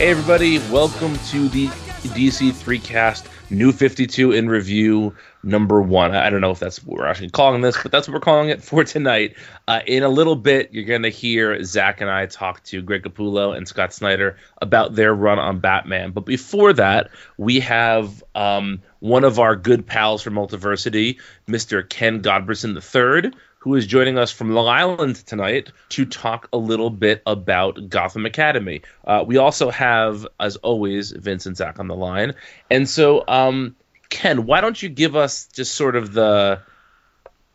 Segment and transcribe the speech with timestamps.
[0.00, 6.14] Hey everybody, welcome to the DC 3cast New 52 in review number one.
[6.14, 8.48] I don't know if that's what we're actually calling this, but that's what we're calling
[8.48, 9.36] it for tonight.
[9.68, 13.02] Uh, in a little bit, you're going to hear Zach and I talk to Greg
[13.02, 16.12] Capullo and Scott Snyder about their run on Batman.
[16.12, 21.86] But before that, we have um, one of our good pals from Multiversity, Mr.
[21.86, 26.88] Ken Godberson III, who is joining us from Long Island tonight to talk a little
[26.88, 28.80] bit about Gotham Academy.
[29.06, 32.34] Uh, we also have, as always, Vince and Zach on the line.
[32.70, 33.76] And so, um,
[34.08, 36.60] Ken, why don't you give us just sort of the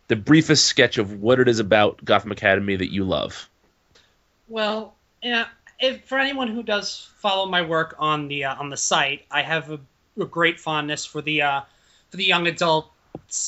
[0.08, 3.50] the briefest sketch of what it is about Gotham Academy that you love?
[4.48, 5.48] Well, yeah.
[5.80, 9.42] If for anyone who does follow my work on the uh, on the site, I
[9.42, 9.80] have a,
[10.20, 11.62] a great fondness for the uh,
[12.12, 12.90] for the young adults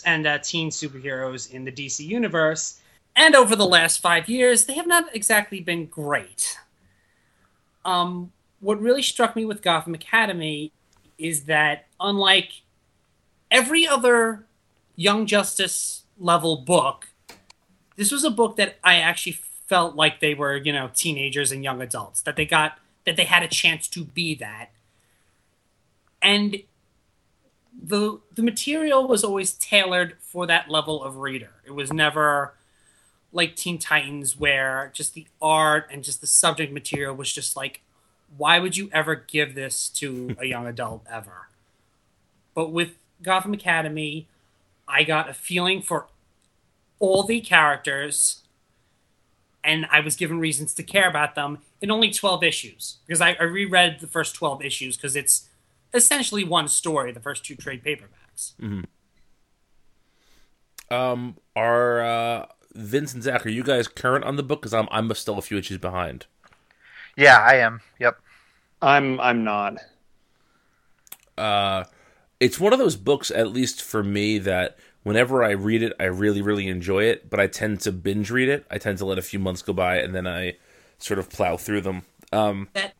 [0.06, 2.80] and uh, teen superheroes in the DC universe.
[3.16, 6.58] And over the last five years, they have not exactly been great.
[7.84, 10.72] Um, what really struck me with Gotham Academy
[11.18, 12.62] is that unlike
[13.50, 14.46] every other
[14.96, 17.10] Young Justice level book,
[17.96, 21.64] this was a book that I actually felt like they were, you know, teenagers and
[21.64, 24.70] young adults, that they got that they had a chance to be that.
[26.22, 26.58] And
[27.74, 31.52] the the material was always tailored for that level of reader.
[31.66, 32.54] It was never
[33.32, 37.82] like Teen Titans where just the art and just the subject material was just like
[38.36, 41.48] why would you ever give this to a young adult ever?
[42.54, 44.28] But with Gotham Academy,
[44.88, 46.08] I got a feeling for
[47.00, 48.44] all the characters
[49.64, 53.34] and I was given reasons to care about them in only 12 issues because I,
[53.34, 55.47] I reread the first 12 issues because it's
[55.94, 58.54] essentially one story, the first two trade paperbacks.
[60.90, 64.62] Um, are uh, Vince and Zach, are you guys current on the book?
[64.62, 66.26] Because I'm I'm still a few issues behind.
[67.16, 67.82] Yeah, I am.
[68.00, 68.20] Yep.
[68.82, 69.78] I'm I'm not.
[71.38, 71.84] uh,
[72.40, 76.04] it's one of those books, at least for me, that whenever I read it, I
[76.06, 77.30] really, really enjoy it.
[77.30, 78.66] But I tend to binge read it.
[78.70, 80.58] I tend to let a few months go by, and then I
[81.00, 82.04] sort of plow through them.
[82.32, 82.94] Um, That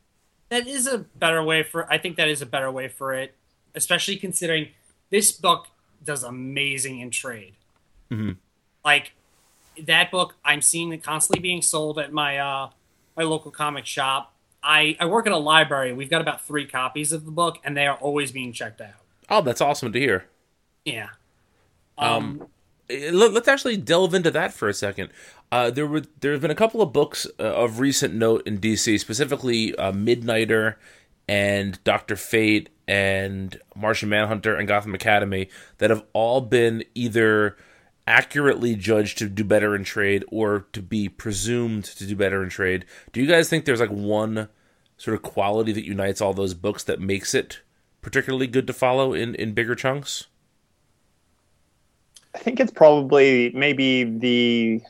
[0.50, 3.36] that is a better way for I think that is a better way for it,
[3.76, 4.70] especially considering
[5.10, 5.68] this book
[6.04, 7.56] does amazing in trade.
[8.12, 8.38] Mhm.
[8.86, 9.14] Like
[9.84, 12.70] that book, I'm seeing it constantly being sold at my uh,
[13.16, 14.34] my local comic shop.
[14.64, 15.94] I, I work at a library.
[15.94, 18.96] We've got about three copies of the book, and they are always being checked out.
[19.30, 20.26] oh, that's awesome to hear.
[20.84, 21.10] Yeah.
[21.98, 22.46] Um, Eh,
[22.90, 25.10] Let, us actually delve into that for a second.
[25.52, 28.60] Uh, there were there have been a couple of books uh, of recent note in
[28.60, 30.76] DC, specifically uh, Midnighter
[31.28, 35.50] and Doctor Fate and Martian Manhunter and Gotham Academy,
[35.80, 37.58] that have all been either
[38.08, 42.50] accurately judged to do better in trade or to be presumed to do better in
[42.50, 42.86] trade.
[43.12, 44.48] Do you guys think there's like one
[44.96, 47.62] sort of quality that unites all those books that makes it
[48.02, 50.28] particularly good to follow in in bigger chunks?
[52.38, 54.82] I think it's probably maybe the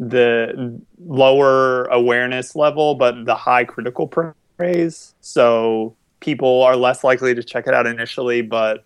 [0.00, 5.14] the lower awareness level, but the high critical praise.
[5.20, 8.84] So people are less likely to check it out initially, but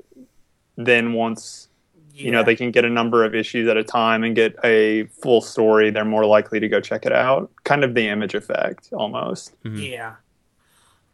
[0.76, 1.68] then once
[2.12, 5.04] you know they can get a number of issues at a time and get a
[5.06, 7.50] full story, they're more likely to go check it out.
[7.64, 9.54] Kind of the image effect, almost.
[9.64, 10.16] Yeah.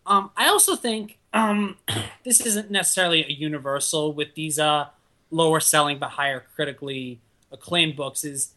[0.05, 1.77] Um, I also think um,
[2.25, 4.87] this isn't necessarily a universal with these uh,
[5.33, 7.21] lower selling but higher critically
[7.51, 8.23] acclaimed books.
[8.23, 8.55] Is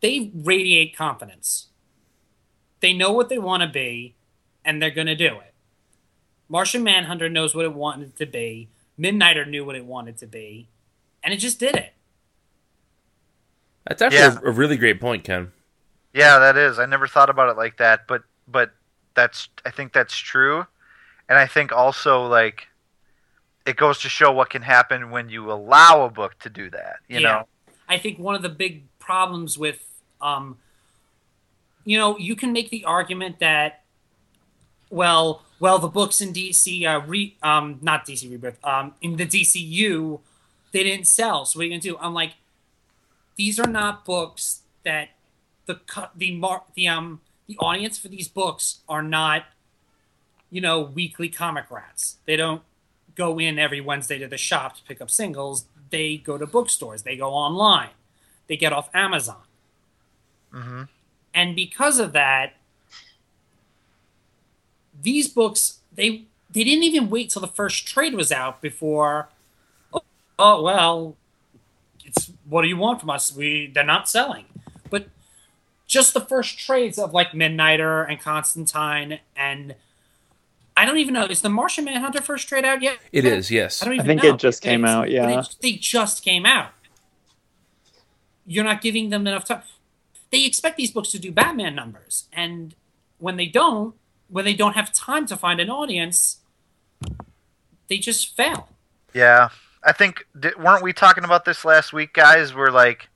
[0.00, 1.68] they radiate confidence.
[2.80, 4.14] They know what they want to be,
[4.64, 5.54] and they're going to do it.
[6.48, 8.68] Martian Manhunter knows what it wanted to be.
[8.98, 10.68] Midnighter knew what it wanted to be,
[11.24, 11.92] and it just did it.
[13.86, 14.38] That's actually Yeah.
[14.42, 15.52] a, a really great point, Ken.
[16.12, 16.78] Yeah, that is.
[16.78, 18.72] I never thought about it like that, but but
[19.14, 20.66] that's I think that's true.
[21.28, 22.68] And I think also like
[23.66, 27.00] it goes to show what can happen when you allow a book to do that,
[27.08, 27.28] you Yeah.
[27.32, 27.48] know.
[27.88, 29.84] I think one of the big problems with,
[30.20, 30.56] um,
[31.84, 33.82] you know, you can make the argument that,
[34.88, 39.26] well, well, the books in DC, uh, re, um, not DC Rebirth, um, in the
[39.26, 40.20] DCU,
[40.72, 41.44] they didn't sell.
[41.44, 41.98] So what are you gonna do?
[41.98, 42.34] I'm like,
[43.36, 45.10] these are not books that
[45.66, 45.80] the
[46.14, 46.40] the
[46.74, 49.44] the um the audience for these books are not,
[50.50, 52.18] you know, weekly comic rats.
[52.26, 52.62] They don't
[53.16, 55.66] go in every Wednesday to the shop to pick up singles.
[55.90, 57.02] They go to bookstores.
[57.02, 57.90] They go online.
[58.48, 59.42] They get off Amazon.
[60.52, 60.82] hmm
[61.34, 62.54] And because of that,
[65.02, 69.28] these books they they didn't even wait till the first trade was out before.
[69.92, 70.02] Oh,
[70.38, 71.16] oh well,
[72.04, 73.34] it's what do you want from us?
[73.34, 74.46] We they're not selling,
[74.90, 75.08] but
[75.86, 79.74] just the first trades of like Midnighter and Constantine and
[80.76, 82.98] I don't even know is the Martian Manhunter first trade out yet?
[83.12, 83.82] It is, yes.
[83.82, 84.34] I don't I think know.
[84.34, 85.10] it just came It's- out.
[85.10, 85.40] Yeah.
[85.40, 86.70] it- they just came out.
[88.46, 89.62] You're not giving them enough time.
[90.30, 92.74] They expect these books to do Batman numbers, and
[93.18, 93.94] when they don't,
[94.28, 96.38] when they don't have time to find an audience,
[97.88, 98.68] they just fail.
[99.14, 99.48] Yeah,
[99.82, 100.26] I think
[100.58, 102.54] weren't we talking about this last week, guys?
[102.54, 103.08] We're like,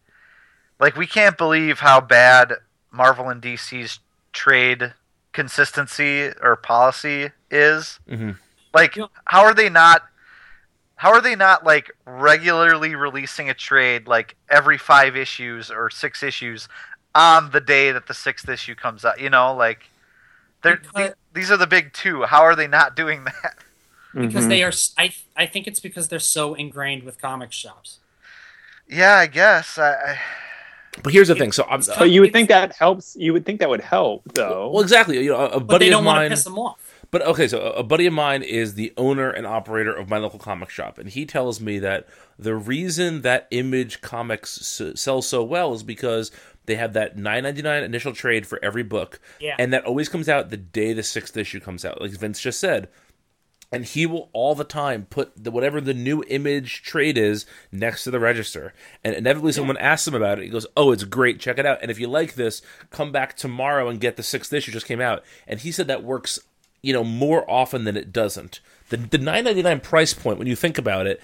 [0.79, 2.55] like we can't believe how bad
[2.91, 3.99] Marvel and DC's
[4.33, 4.95] trade
[5.33, 7.99] consistency or policy is.
[8.09, 8.37] Mhm.
[8.75, 9.07] Like, Yeah.
[9.25, 10.03] how are they not?
[10.97, 16.23] How are they not like regularly releasing a trade like every five issues or six
[16.23, 16.69] issues
[17.15, 19.19] on the day that the sixth issue comes out?
[19.19, 19.89] You know, like
[20.63, 22.25] they're Because- these are the big two.
[22.25, 23.57] How are they not doing that?
[24.15, 24.49] because Mhm.
[24.49, 24.73] they are.
[24.99, 27.99] I I think it's because they're so ingrained with comic shops.
[28.87, 29.79] Yeah, I guess.
[29.79, 30.21] I, I
[31.03, 31.53] But here's the thing.
[31.53, 31.81] So I'm.
[31.99, 33.17] But you would think that helps.
[33.19, 34.71] You would think that would help, though.
[34.71, 35.23] well, exactly.
[35.23, 36.31] You know, a, a But buddy they of don't want to mine.
[36.31, 36.79] piss them off.
[37.11, 40.19] But okay, so a- a buddy of mine is the owner and operator of my
[40.19, 42.07] local comic shop, and he tells me that
[42.39, 46.31] the reason that Image Comics s- sells so well is because
[46.67, 49.57] they have that nine ninety nine initial trade for every book, Yeah.
[49.59, 52.61] and that always comes out the day the sixth issue comes out, like Vince just
[52.61, 52.89] said.
[53.73, 58.03] And he will all the time put the, whatever the new image trade is next
[58.03, 58.75] to the register.
[59.05, 60.45] And inevitably, someone asks him about it.
[60.45, 61.39] He goes, "Oh, it's great.
[61.39, 61.79] Check it out.
[61.81, 65.01] And if you like this, come back tomorrow and get the sixth issue just came
[65.01, 66.41] out." And he said that works
[66.83, 68.61] you know more often than it doesn't.
[68.89, 71.21] The the nine ninety nine price point when you think about it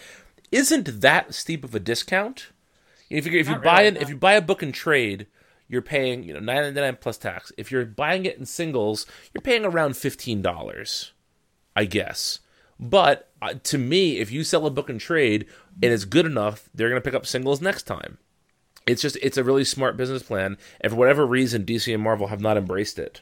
[0.52, 2.48] isn't that steep of a discount.
[3.10, 4.00] If you if you buy really, an, no.
[4.00, 5.26] if you buy a book and trade,
[5.68, 7.52] you're paying you know nine ninety nine plus tax.
[7.56, 11.12] If you're buying it in singles, you're paying around fifteen dollars,
[11.76, 12.40] I guess.
[12.80, 15.46] But uh, to me, if you sell a book and trade
[15.82, 18.18] and it's good enough, they're going to pick up singles next time.
[18.86, 22.28] It's just it's a really smart business plan, and for whatever reason, DC and Marvel
[22.28, 23.20] have not embraced it.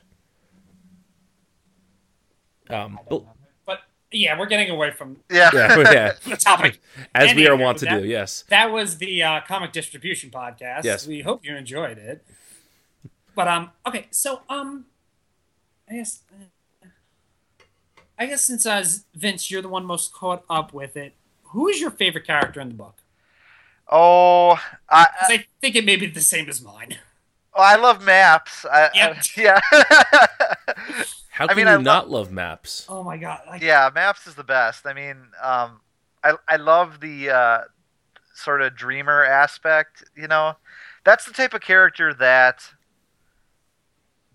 [2.70, 3.24] Um, but-
[3.66, 3.80] But
[4.10, 5.50] yeah, we're getting away from yeah.
[5.54, 6.12] yeah, yeah.
[6.28, 6.80] the topic.
[7.14, 8.44] As we are Anywho, wont to that- do, yes.
[8.48, 10.84] That was the uh, comic distribution podcast.
[10.84, 11.06] Yes.
[11.06, 12.24] We hope you enjoyed it.
[13.34, 14.86] But um, okay, so um,
[15.90, 16.44] I guess, uh,
[18.18, 18.84] I guess since uh,
[19.14, 21.14] Vince, you're the one most caught up with it.
[21.48, 22.96] Who is your favorite character in the book?
[23.90, 24.58] Oh,
[24.88, 26.98] I, 'Cause I think it may be the same as mine.
[27.54, 28.64] oh, I love maps.
[28.64, 29.16] I, Yep.
[29.16, 29.60] I- yeah.
[31.30, 32.86] How I can mean, you I lo- not love maps?
[32.88, 33.40] Oh my god!
[33.48, 34.86] Like, yeah, maps is the best.
[34.86, 35.80] I mean, um,
[36.22, 37.58] I I love the uh,
[38.34, 40.04] sort of dreamer aspect.
[40.16, 40.54] You know,
[41.04, 42.62] that's the type of character that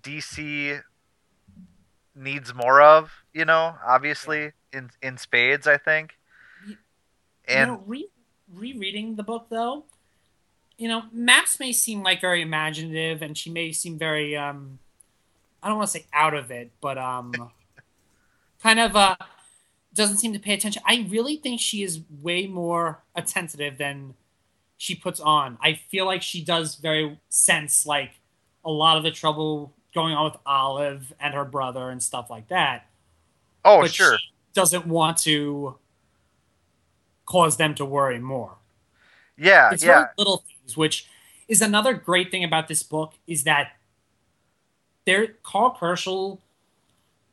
[0.04, 0.82] DC
[2.16, 3.19] needs more of.
[3.34, 6.16] You know, obviously in in spades, I think.
[7.48, 8.10] And you know, re-
[8.54, 9.86] rereading the book though,
[10.78, 14.80] you know, Maps may seem like very imaginative, and she may seem very um,
[15.62, 17.34] I don't want to say out of it, but um,
[18.62, 19.16] kind of uh,
[19.94, 20.82] doesn't seem to pay attention.
[20.86, 24.14] I really think she is way more attentive than
[24.78, 25.58] she puts on.
[25.62, 28.12] I feel like she does very sense like
[28.64, 32.48] a lot of the trouble going on with Olive and her brother and stuff like
[32.50, 32.89] that
[33.70, 34.18] oh, sure.
[34.54, 35.76] doesn't want to
[37.26, 38.56] cause them to worry more.
[39.38, 40.00] Yeah, It's yeah.
[40.00, 41.08] very little things, which
[41.48, 43.74] is another great thing about this book is that
[45.06, 46.40] there Karl Kerschl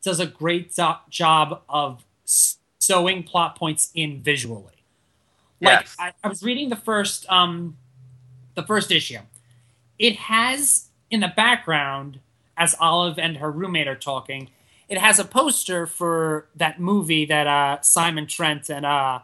[0.01, 2.03] does a great do- job of
[2.79, 4.73] sewing plot points in visually.
[5.61, 5.95] Like Yes.
[5.99, 7.77] I, I was reading the first um
[8.55, 9.19] the first issue.
[9.99, 12.19] It has in the background
[12.55, 14.49] as Olive and her roommate are talking,
[14.89, 19.19] it has a poster for that movie that uh, Simon Trent and uh,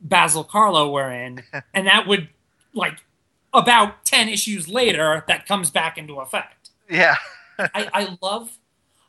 [0.00, 1.42] Basil Karlo were in,
[1.74, 2.28] and that would
[2.72, 3.04] like
[3.52, 6.70] about ten issues later that comes back into effect.
[6.88, 7.16] Yeah.
[7.58, 8.58] I, I love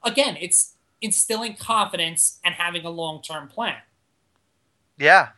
[0.04, 3.78] again, it's instilling confidence and having a long term plan.
[4.98, 5.30] Yeah.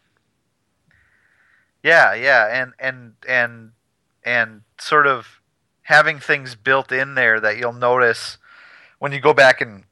[1.84, 3.72] Yeah, yeah, and and and
[4.24, 5.40] and sort of
[5.84, 8.38] having things built in there that you'll notice
[9.00, 9.84] when you go back and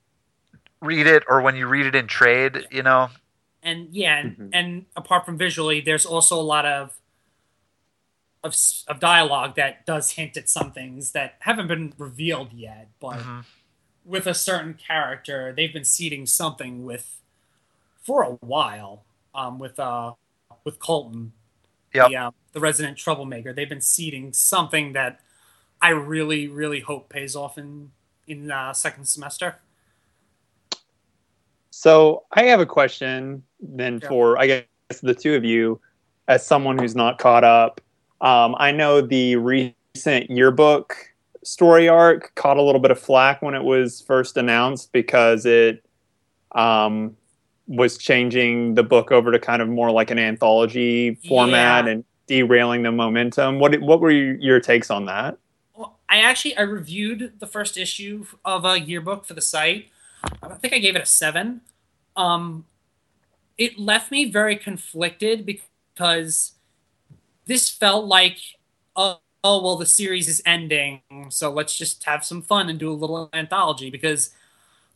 [0.86, 3.10] read it or when you read it in trade, you know.
[3.63, 4.50] and yeah, and, Mhm.
[4.54, 7.00] and apart from visually, there's also a lot of
[8.44, 8.56] of
[8.88, 13.46] of dialogue that does hint at some things that haven't been revealed yet, but Mhm.
[14.06, 17.22] with a certain character, they've been seeding something with
[18.01, 19.04] for a while.
[19.34, 20.13] Um, with uh,
[20.63, 21.34] with Colton,
[21.94, 22.10] Yep.
[22.10, 25.20] the uh, the resident troublemaker, they've been seeding something that
[25.82, 27.92] I really, really hope pays off in
[28.27, 29.60] in uh, second semester.
[31.77, 34.08] So I have a question then Yeah.
[34.08, 34.63] for I guess
[35.03, 35.82] the two of you,
[36.29, 37.82] as someone who's not caught up.
[38.22, 40.96] Um, I know the recent yearbook
[41.44, 45.86] story arc caught a little bit of flack when it was first announced because it
[46.53, 47.13] um,
[47.67, 51.91] was changing the book over to kind of more like an anthology format Yeah.
[51.91, 53.60] and derailing the momentum.
[53.60, 55.38] What what were your, your takes on that?
[55.75, 59.89] Well, I actually I reviewed the first issue of a yearbook for the site.
[60.44, 61.62] I think I gave it a seven.
[62.15, 62.65] Um,
[63.58, 66.53] it left me very conflicted because
[67.46, 68.38] this felt like,
[68.96, 72.91] oh, oh well, the series is ending, so let's just have some fun and do
[72.91, 73.89] a little anthology.
[73.89, 74.32] Because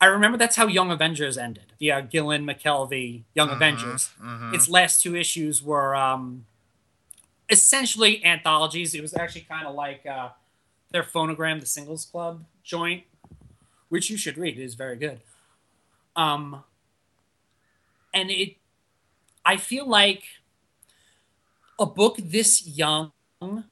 [0.02, 1.74] I remember that's how Young Avengers ended.
[1.78, 4.10] The uh, Gillen McKelvie Young Mhm, Avengers.
[4.22, 4.54] mhm.
[4.54, 6.46] Its last two issues were um,
[7.50, 8.94] essentially anthologies.
[8.94, 10.30] It was actually kind of like uh,
[10.92, 13.04] their phonogram, the Singles Club joint,
[13.90, 14.58] which you should read.
[14.58, 15.20] It is very good.
[16.16, 16.64] Um,
[18.14, 18.56] and it,
[19.46, 20.24] I feel like
[21.80, 23.12] a book this young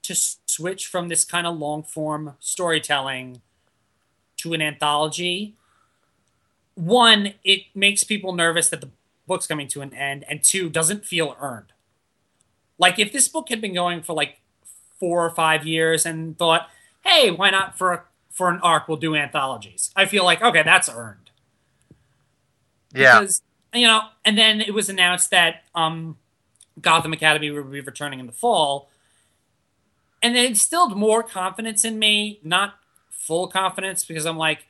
[0.02, 3.42] to switch from this kind of long form storytelling
[4.38, 5.56] to an anthology.
[6.76, 8.90] One, it makes people nervous that the
[9.28, 11.74] book's coming to an end, and two, doesn't feel earned.
[12.80, 14.40] Like if this book had been going for like
[15.00, 16.70] four or five years and thought,
[17.04, 18.04] hey, why not for a,
[18.38, 19.90] for an arc we'll do anthologies?
[19.96, 21.32] I feel like okay, that's earned.
[22.94, 23.20] yeah.
[23.20, 23.42] Because
[23.74, 26.18] you know, and then it was announced that um,
[26.80, 28.90] Gotham Academy would be returning in the fall,
[30.22, 32.40] and it instilled more confidence in me.
[32.44, 32.76] Not
[33.10, 34.68] full confidence because I'm like,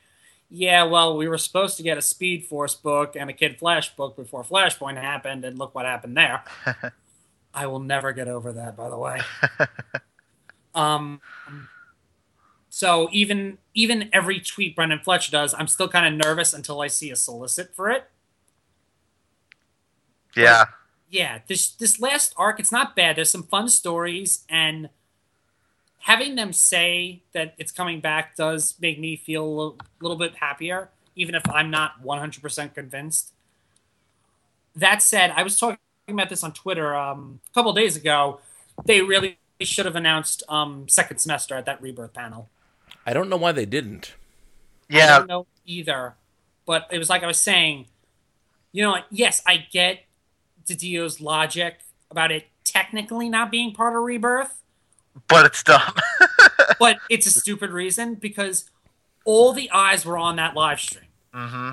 [0.50, 3.94] yeah, well, we were supposed to get a Speed Force book and a Kid Flash
[3.94, 6.42] book before Flashpoint happened, and look what happened there.
[7.54, 9.20] I will never get over that, by the way.
[10.74, 11.20] um,
[12.78, 16.86] so even even every tweet Brenden Fletcher does, I'm still kind of nervous until I
[16.86, 18.08] see a solicit for it.
[20.36, 20.66] yeah.
[21.10, 23.16] Yeah, this this last arc, it's not bad.
[23.16, 24.90] There's some fun stories, and
[26.02, 30.36] having them say that it's coming back does make me feel a little, little bit
[30.36, 33.32] happier, even if I'm not 100% convinced.
[34.76, 38.38] That said, I was talking about this on Twitter um, a couple days ago.
[38.84, 42.48] They really should have announced um, second semester at that rebirth panel.
[43.08, 44.12] I don't know why they didn't.
[44.90, 45.14] Yeah.
[45.14, 46.12] I don't know either.
[46.66, 47.86] But it was like I was saying,
[48.70, 50.00] you know, yes, I get
[50.66, 51.78] DiDio's logic
[52.10, 54.62] about it technically not being part of Rebirth,
[55.26, 55.94] But it's dumb.
[56.78, 58.68] but it's a stupid reason because
[59.24, 61.06] all the eyes were on that live stream.
[61.32, 61.70] hmm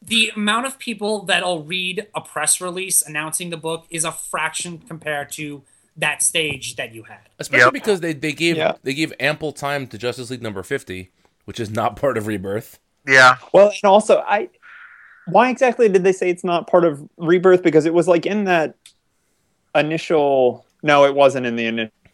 [0.00, 4.78] The amount of people that'll read a press release announcing the book is a fraction
[4.78, 5.64] compared to
[6.00, 7.18] that stage that you had.
[7.38, 7.72] Especially Yep.
[7.72, 8.72] because they, they gave Yeah.
[8.82, 11.10] they gave ample time to Justice League number fifty,
[11.44, 12.78] which is not part of Rebirth.
[13.06, 13.36] Yeah.
[13.52, 14.48] Well, and also, I
[15.26, 17.62] why exactly did they say it's not part of Rebirth?
[17.62, 18.74] Because it was like in that
[19.74, 20.66] initial.
[20.82, 21.66] No, it wasn't in the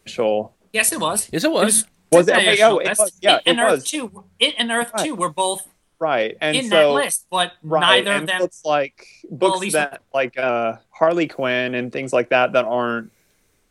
[0.05, 0.53] initial.
[0.73, 1.29] Yes, it was.
[1.31, 1.85] Yes, it was.
[2.11, 2.31] Was it?
[2.33, 3.17] an Okay, initial oh, it was.
[3.21, 3.83] Yeah, it, it and Earth was.
[3.85, 5.05] two, it and Earth Right.
[5.05, 5.67] two were both
[5.99, 8.39] Right, and in so that list, but right, neither and of them.
[8.41, 13.11] books like books least- that like uh, Harley Quinn and things like that that aren't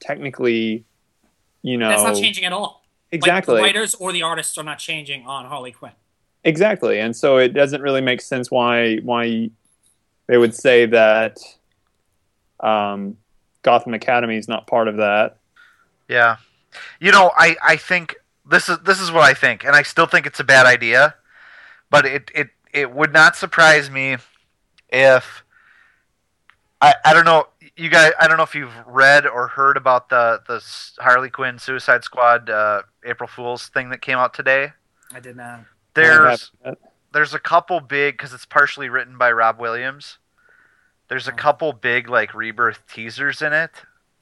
[0.01, 0.85] technically,
[1.63, 2.85] you know, That's not changing at all.
[3.11, 3.55] exactly.
[3.55, 5.93] Like, the writers or the artists are not changing on Harley Quinn.
[6.45, 9.51] Exactly, and so it doesn't really make sense why why
[10.29, 11.39] they would say that
[12.61, 13.17] um,
[13.63, 15.39] Gotham Academy is not part of that.
[16.09, 16.37] Yeah.
[17.01, 18.17] You know, I, I think
[18.49, 21.15] this is this is what I think, and I still think it's a bad idea.
[21.91, 24.17] But it, it, it would not surprise me
[24.89, 25.45] if
[26.81, 27.47] I, I don't know
[27.77, 30.63] you guys I don't know if you've read or heard about the the
[31.03, 34.73] Harley Quinn Suicide Squad uh, April Fools thing that came out today.
[35.15, 35.61] I did not.
[35.95, 36.53] There's
[37.13, 40.19] there's a couple big because it's partially written by Rob Williams.
[41.09, 41.37] There's a Oh.
[41.37, 43.71] couple big like rebirth teasers in it.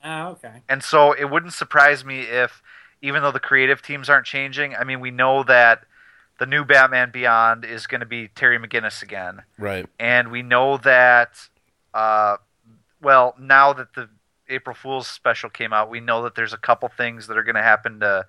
[0.04, 0.62] Oh, okay.
[0.68, 2.62] And so it wouldn't surprise me if,
[3.00, 5.84] even though the creative teams aren't changing, I mean, we know that
[6.38, 9.44] the new Batman Beyond is going to be Terry McGinnis again.
[9.58, 9.87] Right.
[9.99, 11.49] And we know that,
[11.94, 12.37] uh,
[13.04, 14.08] well, now that the
[14.49, 17.54] April Fool's special came out, we know that there's a couple things that are going
[17.54, 18.26] to happen to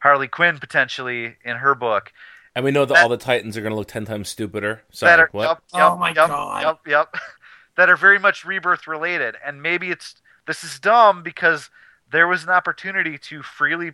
[0.00, 2.12] Harley Quinn potentially in her book.
[2.54, 4.82] And we know that That- all the Titans are going to look ten times stupider.
[4.90, 5.62] Sorry, that are, what?
[5.74, 6.62] Yep, Oh my yep, God.
[6.62, 7.14] Yep, yep.
[7.76, 9.36] that are very much rebirth related.
[9.44, 10.16] And maybe it's
[10.46, 11.70] this is dumb because
[12.10, 13.92] there was an opportunity to freely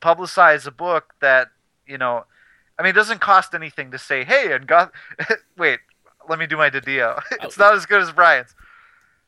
[0.00, 1.48] publicize a book that,
[1.86, 2.24] you know,
[2.78, 4.90] I mean, it doesn't cost anything to say, hey, and Goth.
[5.58, 5.80] Wait,
[6.28, 7.20] let me do my DiDio.
[7.42, 8.54] it's uh, not as good as Brian's.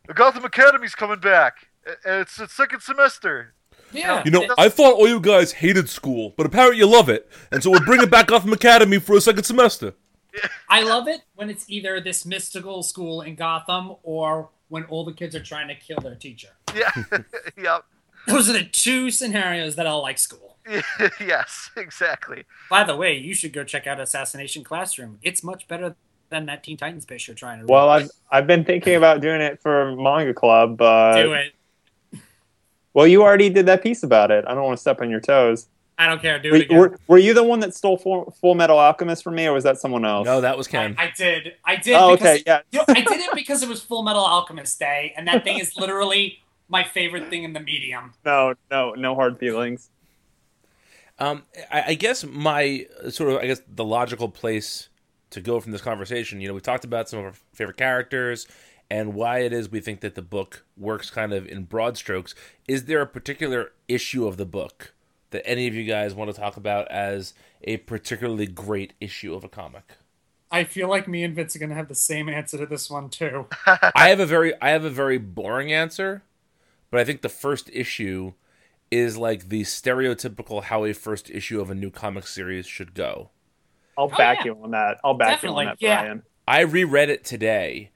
[0.07, 1.69] The Gotham Academy's coming back.
[1.87, 3.55] and It's its second semester.
[3.93, 4.23] Yeah.
[4.25, 7.63] You know, I thought all you guys hated school, but apparently you love it, and
[7.63, 9.95] so we're bringing back Gotham Academy for a second semester.
[10.69, 15.13] I love it when it's either this mystical school in Gotham or when all the
[15.13, 16.49] kids are trying to kill their teacher.
[16.75, 16.91] Yeah,
[17.63, 17.85] yep.
[18.27, 20.57] Those are the two scenarios that I'll like school.
[21.21, 22.45] yes, exactly.
[22.71, 25.19] By the way, you should go check out Assassination Classroom.
[25.21, 25.97] It's much better
[26.33, 27.71] than that Teen Titans piece you're trying to read.
[27.71, 31.53] Well, I've I've been thinking about doing it for manga club, but do it.
[32.93, 34.45] well, you already did that piece about it.
[34.49, 35.69] I don't want to step on your toes.
[35.99, 36.39] I don't care.
[36.41, 36.79] Do Were, it again.
[36.79, 39.63] were, were you the one that stole Full, Full Metal Alchemist from me, or was
[39.65, 40.25] that someone else?
[40.25, 40.97] No, that was I, Ken.
[40.99, 41.55] I did.
[41.65, 41.95] I did.
[41.95, 42.61] Oh, because, okay, yeah.
[42.73, 45.59] you know, I did it because it was Full Metal Alchemist Day, and that thing
[45.59, 48.15] is literally my favorite thing in the medium.
[48.25, 49.91] No, no, no hard feelings.
[51.19, 54.89] Um, I, I guess my sort of, I guess the logical place
[55.33, 58.47] to go from this conversation, you know, we talked about some of our favorite characters
[58.91, 62.35] and why it is we think that the book works kind of in broad strokes.
[62.69, 64.93] Is there a particular issue of the book
[65.31, 67.33] that any of you guys want to talk about as
[67.65, 69.93] a particularly great issue of a comic?
[70.51, 73.09] I feel like me and Vince are gonna have the same answer to this one
[73.09, 73.47] too.
[73.67, 76.23] I have a very I have a very boring answer,
[76.91, 78.35] but I think the first issue
[78.91, 83.31] is like the stereotypical how a first issue of a new comic series should go.
[83.97, 84.45] I'll back yeah.
[84.47, 84.99] you on that.
[85.05, 86.01] I'll back Definitely, you on that, yeah.
[86.03, 86.23] Brian.
[86.49, 87.91] I reread it today,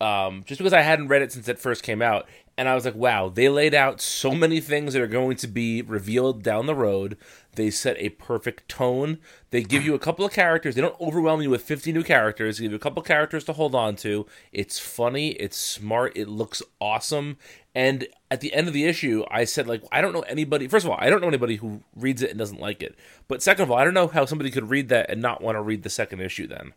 [0.00, 2.26] um, just because I hadn't read it since it first came out,
[2.56, 5.48] and I was like, wow, they laid out so many things that are going to
[5.48, 7.16] be revealed down the road.
[7.54, 9.18] They set a perfect tone.
[9.50, 10.74] They give you a couple of characters.
[10.74, 12.58] They don't overwhelm you with 50 new characters.
[12.58, 14.26] They give you a couple of characters to hold on to.
[14.52, 15.30] It's funny.
[15.30, 16.16] It's smart.
[16.16, 17.38] It looks awesome.
[17.74, 20.66] And at the end of the issue, I said, like, I don't know anybody.
[20.66, 22.96] First of all, I don't know anybody who reads it and doesn't like it.
[23.28, 25.56] But second of all, I don't know how somebody could read that and not want
[25.56, 26.72] to read the second issue then.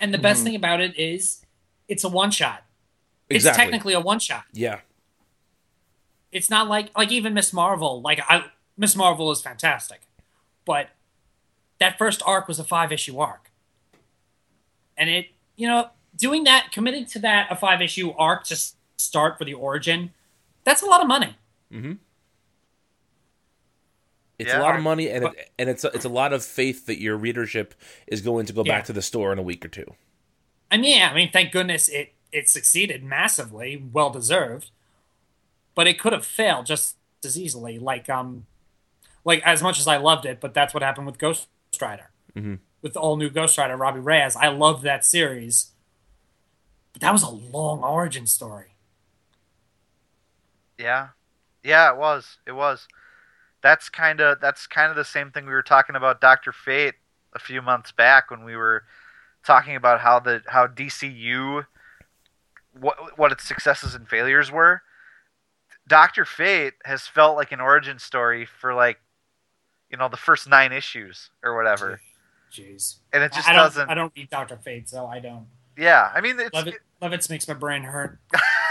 [0.00, 0.46] And the best mm-hmm.
[0.46, 1.46] thing about it is,
[1.88, 2.64] it's a one shot.
[3.28, 3.48] Exactly.
[3.48, 4.44] It's technically a one shot.
[4.52, 4.80] Yeah.
[6.32, 8.00] It's not like like even Miss Marvel.
[8.00, 10.02] Like I, Miss Marvel is fantastic,
[10.64, 10.90] but
[11.80, 13.50] that first arc was a five issue arc,
[14.96, 18.74] and it you know doing that committing to that a five issue arc to s-
[18.96, 20.12] start for the origin,
[20.64, 21.36] that's a lot of money.
[24.38, 24.60] It's Yeah.
[24.60, 27.00] a lot of money, and it, and it's a, it's a lot of faith that
[27.00, 27.74] your readership
[28.06, 28.72] is going to go Yeah.
[28.76, 29.94] back to the store in a week or two.
[30.70, 34.70] I mean, yeah, I mean, thank goodness it it succeeded massively, well deserved.
[35.74, 37.78] But it could have failed just as easily.
[37.78, 38.46] Like um,
[39.24, 41.48] like as much as I loved it, but that's what happened with Ghost
[41.80, 42.10] Rider.
[42.34, 42.58] Mhm.
[42.82, 44.36] With the all new Ghost Rider, Robbie Reyes.
[44.36, 45.72] I loved that series,
[46.92, 48.75] but that was a long origin story.
[50.78, 51.08] Yeah,
[51.62, 52.38] yeah, it was.
[52.46, 52.86] It was.
[53.62, 56.94] That's kind of that's kind of the same thing we were talking about Doctor Fate
[57.34, 58.84] a few months back when we were
[59.44, 61.66] talking about how the how DCU
[62.78, 64.82] what what its successes and failures were.
[65.88, 68.98] Doctor Fate has felt like an origin story for like
[69.90, 72.00] you know the first nine issues or whatever,
[72.52, 73.88] Jeez, and it just I doesn't.
[73.88, 75.46] I don't read Doctor Fate, so I don't.
[75.76, 78.18] Yeah, I mean it's Levit, Levitz makes my brain hurt.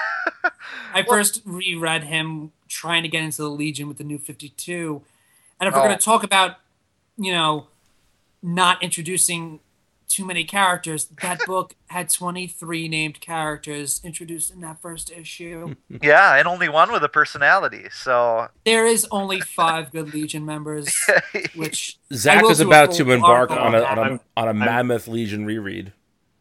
[0.93, 5.01] I first reread him trying to get into the Legion with the new 52.
[5.59, 5.85] And if we're Oh.
[5.85, 6.57] going to talk about,
[7.17, 7.67] you know,
[8.41, 9.59] not introducing
[10.07, 15.75] too many characters, that book had 23 named characters introduced in that first issue.
[16.01, 17.85] yeah, and only one with a personality.
[17.91, 20.93] So there is only five good Legion members,
[21.55, 23.97] which Zach is about to embark on a on on that.
[23.97, 25.91] a, I'm- on a I'm- mammoth Legion reread.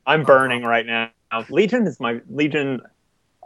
[0.07, 0.27] I'm uh-huh.
[0.27, 1.11] burning right now.
[1.49, 2.83] Legion is my Legion.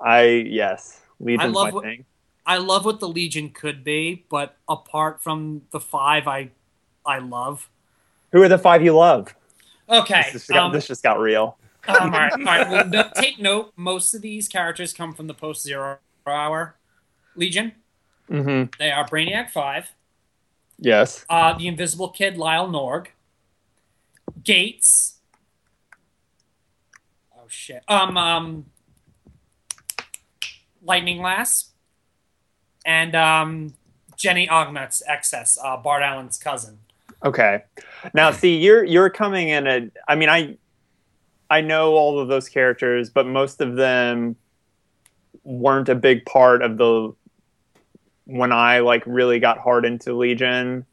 [0.04, 2.04] I yes, Legion's love my what- thing.
[2.46, 6.50] I love what the Legion could be, but apart from the five, I
[7.04, 7.68] I love.
[8.32, 9.34] Who are the five you love?
[9.88, 11.58] Okay, This just got, um, this just got real.
[11.86, 12.70] Um, all right, all right.
[12.70, 13.72] Well, no, take note.
[13.76, 16.76] Most of these characters come from the post zero hour
[17.36, 17.72] Legion.
[18.30, 18.70] Mm-hmm.
[18.78, 19.90] They are Brainiac Five,
[20.78, 21.24] Yes.
[21.30, 23.08] uh, the Invisible Kid Lyle Norg,
[24.44, 25.18] Gates.
[27.36, 27.82] Oh shit.
[27.88, 28.66] Um, um,
[30.88, 31.70] Lightning Lass,
[32.84, 33.74] and um,
[34.16, 36.78] Jenni Ognats XS, uh, Bart Allen's cousin.
[37.24, 37.62] Okay.
[38.14, 39.90] Now, see, you're you're coming in at.
[40.08, 40.56] I mean, I
[41.50, 44.36] I know all of those characters, but most of them
[45.44, 47.12] weren't a big part of the
[48.24, 50.86] when I like really got hard into Legion,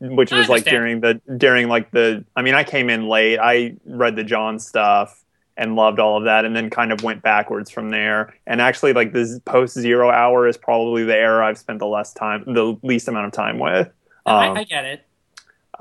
[0.00, 2.24] which I was like during the during like the.
[2.34, 3.38] I mean, I came in late.
[3.38, 5.22] I read the John stuff
[5.60, 8.34] and loved all of that, and then kind of went backwards from there.
[8.46, 12.14] And actually, like this post zero hour is probably the era I've spent the less
[12.14, 13.92] time, the least amount of time with.
[14.26, 15.06] No, Um, I, I get it.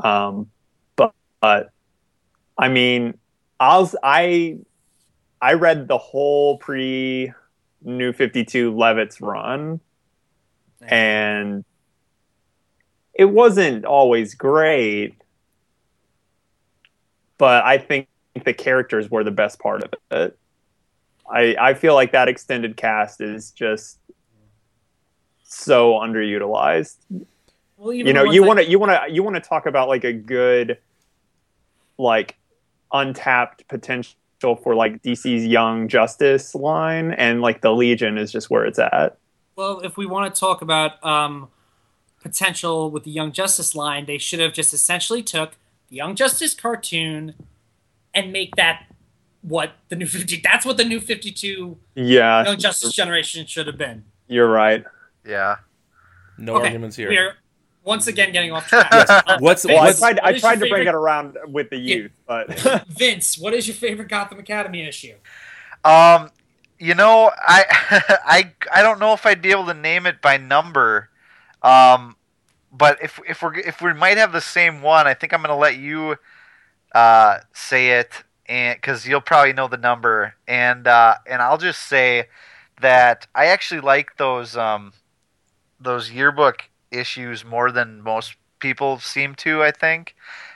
[0.04, 0.52] um,
[0.98, 1.70] but, but
[2.58, 3.18] I mean,
[3.62, 4.58] I'll I
[5.42, 7.32] I read the whole pre
[7.82, 9.80] New Fifty Two Levitz's run,
[10.82, 11.64] and
[13.14, 15.16] it wasn't always great,
[17.38, 18.09] but I think
[18.46, 20.38] the characters were the best part of it.
[21.30, 24.00] I I feel like that extended cast is just
[25.44, 26.98] so underutilized.
[27.78, 30.04] Well, you know you want to you want to you want to talk about like
[30.04, 30.78] a good
[31.98, 32.38] like
[32.92, 34.16] untapped potential
[34.64, 39.18] for like DC's Young Justice line and like the Legion is just where it's at.
[39.56, 41.50] Well, if we want to talk about um,
[42.22, 45.58] potential with the Young Justice line, they should have just essentially took
[45.90, 47.34] the Young Justice cartoon
[48.14, 48.86] and make that
[49.42, 53.78] what the new 50 that's what the new 52 Yeah, Young Justice generation should have
[53.78, 54.04] been.
[54.28, 54.84] you're right.
[55.26, 55.58] Yeah.
[56.38, 57.10] No Okay, arguments here.
[57.10, 57.34] We're
[57.84, 58.90] once again getting off track.
[58.92, 59.10] Yes.
[59.10, 61.78] Uh, What's Well, I what's tried I tried your to bring it around with the
[61.78, 61.96] Yeah.
[61.96, 65.16] youth, but Vince, what is your favorite Gotham Academy issue?
[65.86, 66.30] Um,
[66.78, 67.66] you know, I
[68.26, 71.10] I I don't know if I'd be able to name it by number.
[71.62, 72.16] Um,
[72.72, 75.58] but if if we're if we might have the same one, I think I'm gonna
[75.58, 76.16] let you
[76.94, 81.88] uh say it, and because you'll probably know the number, and uh, and I'll just
[81.88, 82.28] say
[82.82, 84.94] that I actually like those um
[85.80, 89.64] those yearbook issues more than most people seem to.
[89.64, 90.16] I think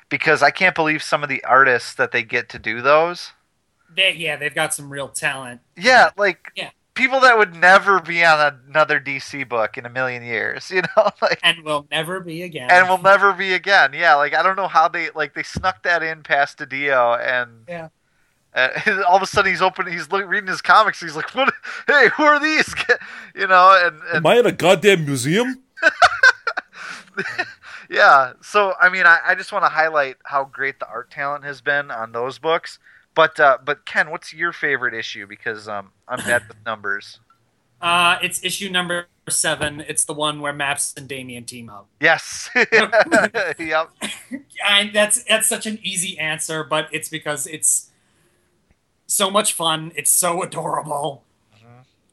[0.09, 3.31] because I can't believe some of the artists that they get to do those.
[3.95, 5.61] They, yeah, they've got some real talent.
[5.77, 6.71] Yeah, like Yeah.
[6.95, 11.09] People that would never be on another DC book in a million years, you know,
[11.21, 12.69] like And will never be again.
[12.69, 13.93] and will never be again.
[13.93, 17.65] Yeah, like I don't know how they like they snuck that in past Dio and
[17.67, 17.89] Yeah.
[18.55, 18.69] Uh,
[19.07, 19.87] all of a sudden, he's open.
[19.91, 21.01] He's look, reading his comics.
[21.01, 21.51] He's like, "What?
[21.87, 22.73] Hey, who are these?"
[23.33, 25.63] You know, and, and Am I in a goddamn museum?
[27.89, 28.33] yeah.
[28.41, 31.61] So I mean, I, I just want to highlight how great the art talent has
[31.61, 32.79] been on those books.
[33.15, 35.27] But uh, but Ken, what's your favorite issue?
[35.27, 37.19] Because um, I'm bad with numbers.
[37.81, 39.81] Uh, it's issue number seven.
[39.81, 41.87] It's the one where Maps and Damian team up.
[41.99, 42.49] Yes.
[42.71, 42.93] yep.
[44.65, 47.91] I, that's that's such an easy answer, but it's because it's
[49.05, 49.91] so much fun.
[49.95, 51.23] It's so adorable,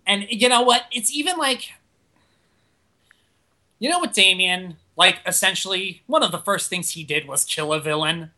[0.07, 0.83] and you know what?
[0.91, 1.71] It's even like,
[3.79, 4.77] you know what, Damian?
[4.97, 8.33] Like, essentially, one of the first things he did was kill a villain.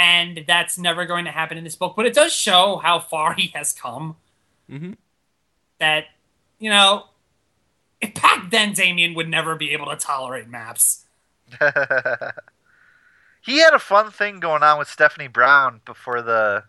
[0.00, 3.34] And that's never going to happen in this book, but it does show how far
[3.38, 4.16] he has come.
[4.70, 4.96] Mhm.
[5.78, 6.06] That,
[6.58, 7.08] you know,
[8.00, 11.04] if back then Damian would never be able to tolerate maps.
[13.42, 16.64] he had a fun thing going on with Stephanie Brown before the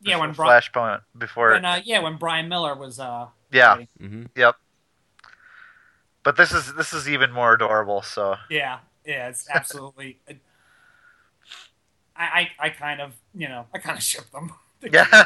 [0.00, 3.88] Yeah, when Bri- Flashpoint before when, uh, yeah, when Bryan Miller was uh yeah writing.
[3.98, 4.56] hmm yep.
[6.22, 8.00] But this is this is even more adorable.
[8.02, 10.18] So yeah, yeah, it's absolutely.
[12.16, 14.52] I, I I kind of you know I kind of ship them.
[14.92, 15.24] yeah.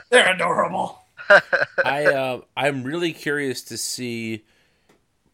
[0.10, 0.98] They're adorable.
[1.84, 4.44] I uh, I'm really curious to see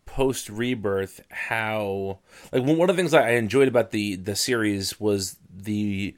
[0.06, 2.18] post rebirth how
[2.52, 6.16] like one one of the things that I enjoyed about the the series was the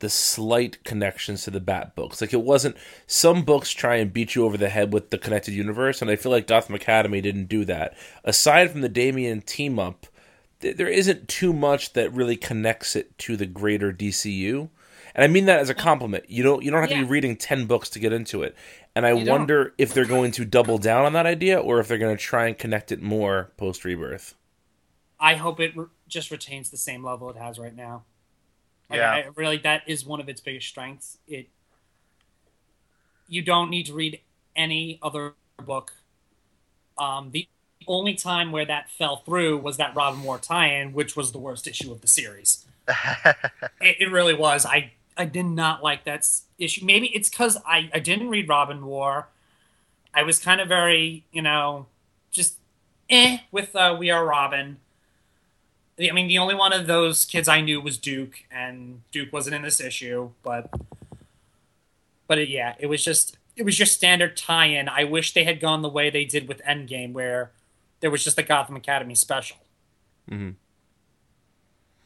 [0.00, 2.20] the slight connections to the Bat books.
[2.20, 5.54] Like it wasn't some books try and beat you over the head with the connected
[5.54, 7.96] universe, and I feel like Gotham Academy didn't do that.
[8.22, 10.12] Aside from the Damian team up, th-
[10.72, 14.68] there isn't too much that really connects it to the greater DCU.
[15.14, 16.24] And I mean that as a compliment.
[16.28, 18.56] You don't you don't have to be reading ten books to get into it.
[18.96, 19.38] And I You don't.
[19.40, 22.22] wonder if they're going to double down on that idea or if they're going to
[22.22, 24.34] try and connect it more post rebirth.
[25.20, 28.04] I hope it re- just retains the same level it has right now.
[28.90, 29.10] Like, Yeah.
[29.10, 31.18] I, really, that is one of its biggest strengths.
[31.26, 31.48] It
[33.28, 34.20] you don't need to read
[34.54, 35.92] any other book.
[36.98, 37.48] Um, the
[37.86, 41.66] only time where that fell through was that Robin War tie-in, which was the worst
[41.66, 42.64] issue of the series.
[43.80, 44.64] It, it really was.
[44.64, 46.84] I I did not like that issue.
[46.84, 49.28] Maybe it's because I I didn't read Robin War.
[50.14, 51.86] I was kind of very you know
[52.30, 52.58] just
[53.10, 54.78] eh with uh, We Are Robin.
[56.00, 59.54] I mean, the only one of those kids I knew was Duke, and Duke wasn't
[59.54, 60.68] in this issue, but
[62.26, 64.88] but it, yeah, it was just it was just standard tie-in.
[64.88, 67.52] I wish they had gone the way they did with Endgame, where
[68.04, 69.56] there was just a Gotham Academy special.
[70.30, 70.56] Mhm.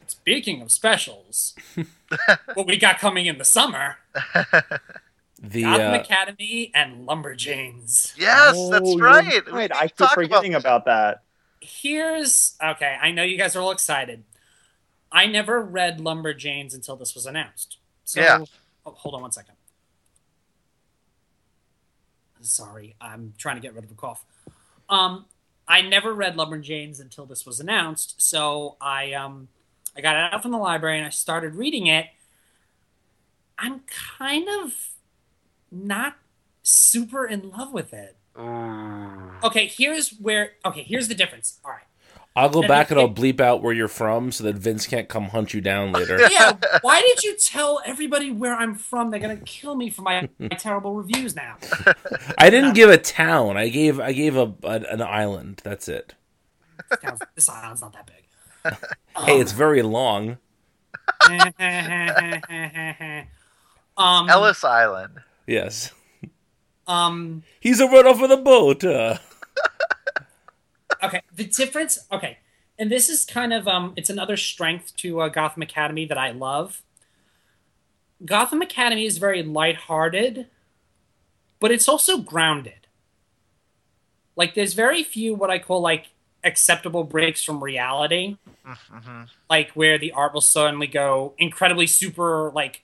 [0.07, 1.53] Speaking of specials,
[2.53, 3.97] what we got coming in the summer:
[5.41, 8.13] The Gotham uh, Academy and Lumberjanes.
[8.17, 9.45] yes, Oh, that's right.
[9.45, 9.71] We right.
[9.75, 11.23] I to keep talk forgetting about that.
[11.59, 12.97] Here's okay.
[13.01, 14.23] I know you guys are all excited.
[15.11, 17.75] I never read Lumberjanes until this was announced.
[18.05, 18.45] So, Yeah.
[18.85, 19.55] oh, hold on one second.
[22.39, 24.23] Sorry, I'm trying to get rid of a cough.
[24.87, 25.25] Um,
[25.69, 28.19] I never read Lumberjanes until this was announced.
[28.19, 29.47] So I um,
[29.95, 32.07] I got it out from the library and I started reading it.
[33.57, 33.81] I'm
[34.17, 34.89] kind of
[35.71, 36.15] not
[36.63, 38.17] super in love with it.
[38.37, 39.31] Ooh.
[39.43, 40.53] Okay, here's where.
[40.65, 41.59] Okay, here's the difference.
[41.63, 41.83] All right.
[42.35, 45.25] I'll go back and I'll bleep out where you're from so that Vince can't come
[45.25, 46.19] hunt you down later.
[46.31, 49.09] yeah, why did you tell everybody where I'm from?
[49.11, 51.57] They're gonna kill me for my, my terrible reviews now.
[52.37, 53.57] I didn't give a town.
[53.57, 55.61] I gave I gave a, a an island.
[55.65, 56.15] That's it.
[57.01, 58.75] Sounds- This island's not that big.
[59.25, 60.37] Hey, it's very long.
[63.97, 65.19] um, Ellis Island.
[65.47, 65.91] Yes.
[66.87, 68.83] um, He's a runner for the boat.
[68.83, 69.17] Uh,
[71.03, 71.99] okay, the difference.
[72.11, 72.37] Okay,
[72.77, 76.31] and this is kind of um, it's another strength to uh, Gotham Academy that I
[76.31, 76.81] love.
[78.25, 80.47] Gotham Academy is very lighthearted,
[81.59, 82.87] but it's also grounded.
[84.35, 86.07] Like, there's very few what I call like
[86.43, 88.37] acceptable breaks from reality.
[88.65, 92.83] hmm like where the art will suddenly go incredibly super like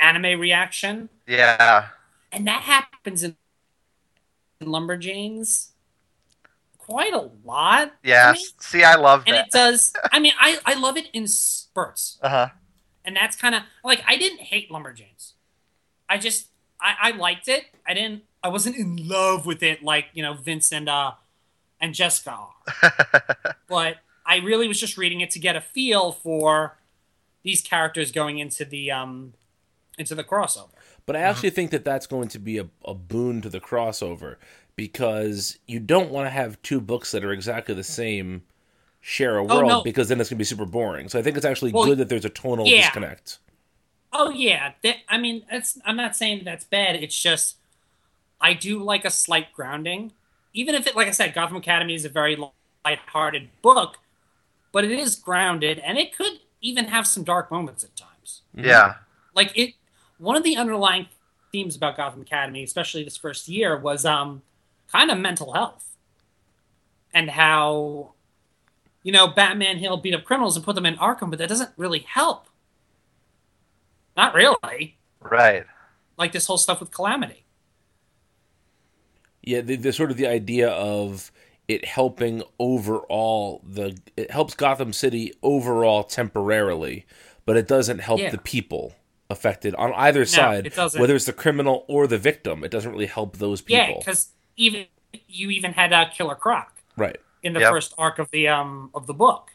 [0.00, 1.88] anime reaction Yeah.
[2.32, 3.36] and that happens in,
[4.60, 5.71] in lumberjanes
[6.92, 8.28] quite a lot Yeah.
[8.32, 8.44] to me.
[8.60, 9.28] See, I love it.
[9.28, 9.46] and that.
[9.46, 12.48] it does i mean i i love it in spurts Uh huh.
[13.04, 15.32] and that's kind of like i didn't hate lumberjanes
[16.08, 16.48] i just
[16.80, 20.34] i i liked it i didn't i wasn't in love with it like you know
[20.34, 21.12] vince and uh
[21.80, 26.78] and jessica are but I really was just reading it to get a feel for
[27.42, 29.34] these characters going into the um
[29.98, 30.70] into the crossover.
[31.06, 34.36] but I actually think that that's going to be a, a boon to the crossover
[34.76, 38.42] because you don't want to have two books that are exactly the same
[39.00, 39.82] share a Oh, world no.
[39.82, 41.08] because then it's going to be super boring.
[41.08, 42.82] So I think it's actually Well, good that there's a tonal yeah.
[42.82, 43.38] disconnect.
[44.12, 46.96] Oh yeah, that, I mean that's I'm not saying that's bad.
[46.96, 47.56] It's just
[48.40, 50.12] I do like a slight grounding,
[50.52, 52.36] even if it like I said, Gotham Academy is a very
[52.84, 53.98] light-hearted book,
[54.70, 58.42] but it is grounded and it could even have some dark moments at times.
[58.54, 58.94] Yeah.
[59.34, 59.74] like it
[60.18, 61.06] one of the underlying
[61.50, 64.42] themes about Gotham Academy, especially this first year, was um
[64.92, 65.96] kind of mental health.
[67.14, 68.12] And how
[69.02, 71.70] you know, Batman he'll beat up criminals and put them in Arkham, but that doesn't
[71.76, 72.46] really help.
[74.16, 74.98] Not really.
[75.20, 75.64] Right.
[76.16, 77.44] Like this whole stuff with Calamity.
[79.42, 81.32] Yeah, the, the sort of the idea of
[81.68, 87.06] it helping overall the it helps Gotham City overall temporarily,
[87.44, 88.30] but it doesn't help Yeah.
[88.30, 88.94] the people
[89.30, 91.00] affected on either side, it doesn't.
[91.00, 92.62] whether it's the criminal or the victim.
[92.62, 93.76] It doesn't really help those people.
[93.76, 94.00] Yeah, people.
[94.02, 94.86] because even
[95.28, 97.16] you even had uh, Killer Croc right.
[97.42, 97.70] in the Yep.
[97.70, 99.50] first arc of the um of the book,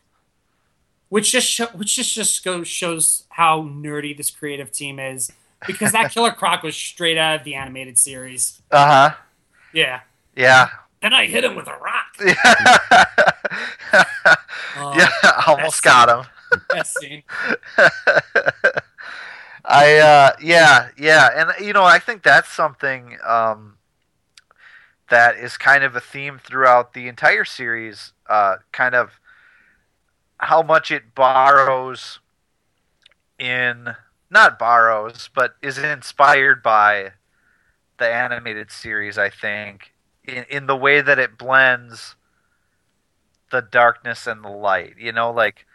[1.09, 5.31] which just sho- which just just goes shows how nerdy this creative team is.
[5.65, 8.61] Because that Killer Croc was straight out of the animated series.
[8.71, 9.15] Uh huh.
[9.73, 10.01] Yeah.
[10.35, 10.69] Yeah.
[11.01, 12.15] Then I hit him with a rock.
[12.25, 12.35] yeah.
[14.77, 16.25] Oh, Almost that's- got him.
[16.71, 17.23] that scene.
[19.65, 21.29] I uh yeah, yeah.
[21.35, 23.76] And you know, I think that's something um
[25.09, 29.19] that is kind of a theme throughout the entire series, uh kind of
[30.39, 32.19] how much it borrows
[33.39, 33.95] in
[34.29, 37.13] not borrows, but is inspired by
[37.97, 39.93] the animated series, I think,
[40.23, 42.15] in in the way that it blends
[43.51, 44.95] the darkness and the light.
[44.99, 45.65] You know, like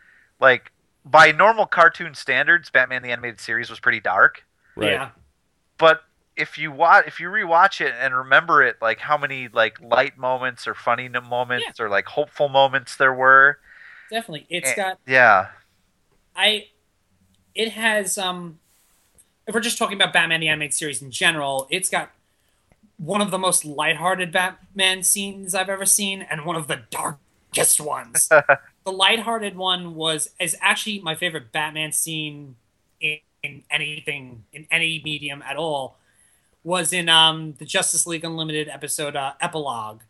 [0.40, 0.72] like
[1.04, 4.44] by normal cartoon standards, Batman the animated series was pretty dark.
[4.76, 4.92] Right.
[4.92, 5.10] Yeah.
[5.78, 6.02] But
[6.36, 10.16] if you watch, if you rewatch it and remember it, like how many like light
[10.18, 13.58] moments or funny moments or like hopeful moments there were.
[14.10, 14.46] Definitely.
[14.48, 15.48] It's Eh, got yeah,
[16.34, 16.68] I
[17.54, 18.58] it has um
[19.46, 22.12] if we're just talking about Batman the animated series in general, it's got
[22.96, 27.80] one of the most lighthearted Batman scenes I've ever seen and one of the darkest
[27.80, 28.28] ones.
[28.84, 32.56] the lighthearted one was is actually my favorite Batman scene
[33.00, 35.98] in, in anything in any medium at all.
[36.64, 40.02] Was in um the Justice League Unlimited episode uh, epilogue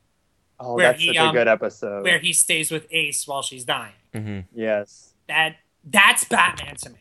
[0.61, 2.05] Oh, Where that's he, such um, a good episode.
[2.05, 3.95] where he stays with Ace while she's dying.
[4.15, 5.13] hmm yes.
[5.29, 6.99] that that's Batman to me.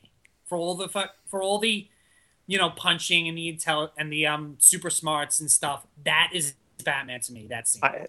[0.48, 1.88] For all the fu- for all the
[2.48, 6.54] you know punching and the intel and the um super smarts and stuff, that is
[6.84, 7.46] Batman to me.
[7.50, 7.82] That scene.
[7.84, 8.08] I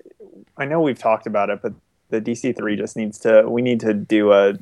[0.57, 1.75] I know we've talked about it, but
[2.09, 3.43] the DC three just needs to.
[3.49, 4.55] We need to do a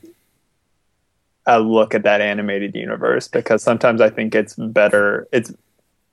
[1.47, 5.27] a look at that animated universe because sometimes I think it's better.
[5.33, 5.53] It's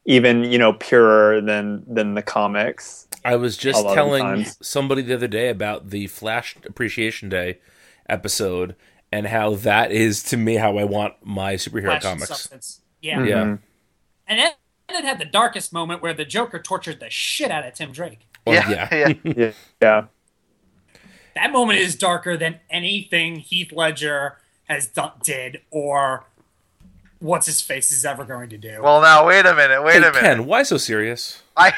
[0.07, 3.07] even you know purer than than the comics.
[3.23, 7.59] I was just telling somebody the other day about the Flash Appreciation Day
[8.09, 8.75] episode
[9.11, 12.27] and how that is to me how I want my superhero Flash and comics.
[12.29, 12.81] substance.
[13.01, 13.23] Yeah.
[13.23, 13.43] Yeah.
[13.43, 13.59] Mhm.
[14.27, 14.51] And then
[14.89, 18.27] it had the darkest moment where the Joker tortured the shit out of Tim Drake.
[18.45, 19.07] Well, yeah, yeah.
[19.07, 19.13] yeah.
[19.37, 20.05] Yeah, yeah.
[21.35, 24.37] That moment is darker than anything Heath Ledger
[24.69, 26.25] has done, did or
[27.19, 28.81] what's his face is ever going to do.
[28.81, 30.19] Well, now wait a minute, wait Hey, a minute.
[30.19, 31.41] Ken, why so serious?
[31.55, 31.73] I,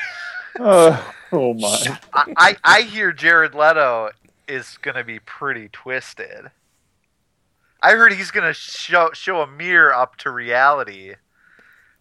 [0.57, 1.99] Oh, oh my!
[2.13, 4.09] I I hear Jared Leto
[4.47, 6.51] is gonna be pretty twisted.
[7.81, 11.15] I heard he's gonna show show a mirror up to reality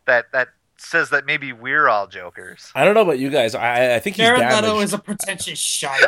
[0.06, 2.72] that that says that maybe we're all jokers.
[2.74, 3.54] I don't know about you guys.
[3.54, 4.62] I, I think he's Jared damaged.
[4.62, 6.02] Leto is a pretentious shite.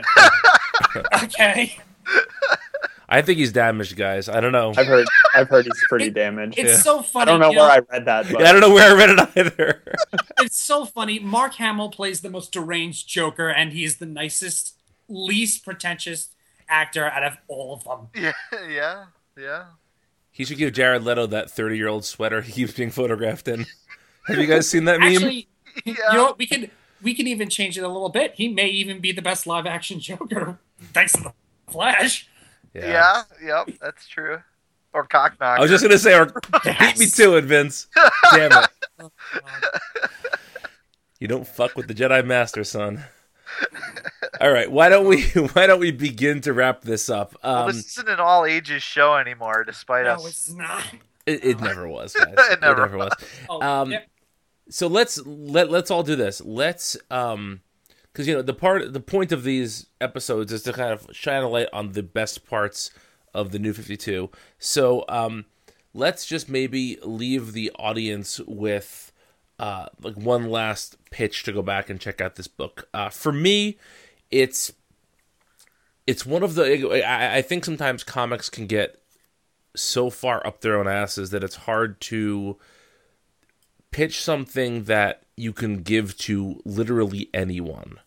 [1.22, 1.78] okay.
[3.12, 4.28] I think he's damaged, guys.
[4.28, 4.72] I don't know.
[4.76, 6.56] I've heard I've heard he's pretty It- damaged.
[6.58, 6.76] It's Yeah.
[6.78, 7.22] so funny.
[7.30, 8.94] I don't know you where I read that, but Yeah, I don't know where I
[8.96, 9.82] read it either.
[10.38, 11.18] it's so funny.
[11.18, 14.76] Mark Hamill plays the most deranged Joker, and he's the nicest,
[15.08, 16.28] least pretentious
[16.68, 18.08] actor out of all of them.
[18.14, 18.32] Yeah,
[18.70, 19.04] yeah,
[19.36, 19.64] yeah.
[20.30, 23.66] he should give Jared Leto that 30 year old sweater he keeps being photographed in.
[24.28, 25.14] Have you guys seen that meme?
[25.14, 25.48] Actually,
[25.84, 25.94] Yeah.
[26.10, 26.38] you know what?
[26.38, 26.70] We can
[27.02, 28.34] we can even change it a little bit.
[28.36, 30.58] He may even be the best live action Joker,
[30.92, 31.32] thanks to the
[31.72, 32.28] Flash.
[32.74, 34.38] Yeah, yep, that's true.
[34.92, 35.58] Or cock knocker.
[35.58, 36.26] I was just gonna say, or
[36.64, 37.86] beat me to it, Vince.
[38.32, 38.70] Damn it!
[39.02, 39.10] Oh,
[41.18, 43.04] You don't fuck with the Jedi Master, son.
[44.40, 47.34] All right, why don't we why don't we begin to wrap this up?
[47.42, 50.26] well, Um, this isn't an all ages show anymore, despite No, us.
[50.26, 50.84] it's not.
[51.26, 52.14] it, it never was.
[52.14, 52.34] Guys.
[52.50, 53.12] It never was.
[53.48, 54.08] Oh, Um, yep.
[54.70, 56.40] so let's let let's all do this.
[56.44, 57.60] Let's um
[58.12, 61.42] because you know the part the point of these episodes is to kind of shine
[61.42, 62.90] a light on the best parts
[63.32, 64.30] of the new 52.
[64.58, 65.46] So um
[65.94, 69.12] let's just maybe leave the audience with
[69.58, 72.88] uh like one last pitch to go back and check out this book.
[72.92, 73.78] Uh for me
[74.30, 74.72] it's
[76.06, 79.00] it's one of the I, I think sometimes comics can get
[79.76, 82.58] so far up their own asses that it's hard to
[83.90, 87.98] pitch something that you can give to literally anyone.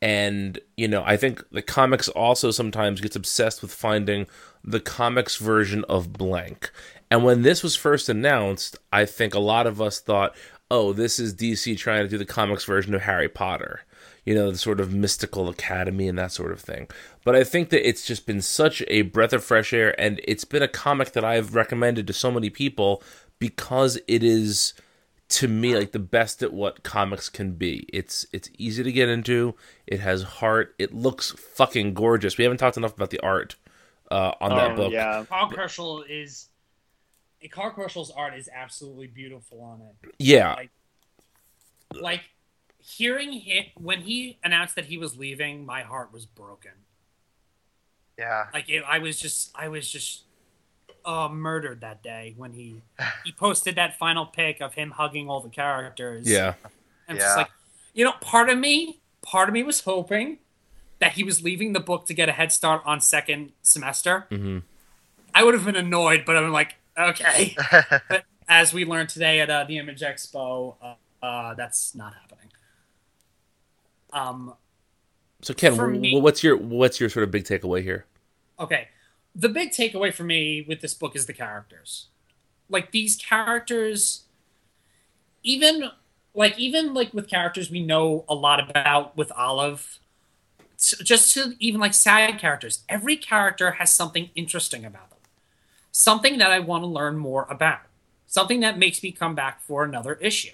[0.00, 4.26] And, you know, I think the comics also sometimes gets obsessed with finding
[4.64, 6.72] the comics version of blank.
[7.08, 10.34] And when this was first announced, I think a lot of us thought,
[10.70, 13.82] oh, this is DC trying to do the comics version of Harry Potter.
[14.24, 16.88] You know, the sort of mystical academy and that sort of thing.
[17.24, 20.44] But I think that it's just been such a breath of fresh air, and it's
[20.44, 23.02] been a comic that I've recommended to so many people
[23.38, 24.74] because it is
[25.32, 27.86] to me like the best at what comics can be.
[27.92, 29.54] It's it's easy to get into.
[29.86, 30.74] It has heart.
[30.78, 32.36] It looks fucking gorgeous.
[32.38, 33.56] We haven't talked enough about the art
[34.10, 34.92] uh, on that Oh, book.
[34.92, 35.24] yeah.
[35.28, 36.48] Karl Kerschl is.
[37.50, 40.14] Karl Kerschl's art is absolutely beautiful on it.
[40.18, 40.54] Yeah.
[40.54, 40.70] Like,
[42.00, 42.20] like
[42.78, 46.72] hearing him when he announced that he was leaving, my heart was broken.
[48.18, 48.46] Yeah.
[48.52, 50.22] Like it, I was just, I was just,
[51.04, 52.82] uh, murdered that day when he
[53.24, 56.28] he posted that final pic of him hugging all the characters.
[56.28, 56.54] Yeah.
[57.08, 57.24] and Yeah.
[57.26, 57.50] it's like,
[57.94, 60.38] you know, part of me, part of me was hoping
[60.98, 64.26] that he was leaving the book to get a head start on second semester.
[64.30, 64.58] hmm
[65.34, 67.56] I would have been annoyed, but I'm like, okay.
[68.08, 72.50] but as we learned today at uh, the Image Expo, uh, uh, that's not happening.
[74.12, 74.54] Um,
[75.40, 78.06] So Ken, me- what's your what's your sort of big takeaway here?
[78.60, 78.88] okay,
[79.34, 82.06] the big takeaway for me with this book is the characters.
[82.68, 84.22] Like these characters,
[85.42, 85.90] even
[86.34, 89.98] like even like with characters we know a lot about with Olive,
[90.76, 95.18] just to even like side characters, every character has something interesting about them,
[95.90, 97.82] something that I want to learn more about,
[98.26, 100.52] something that makes me come back for another issue,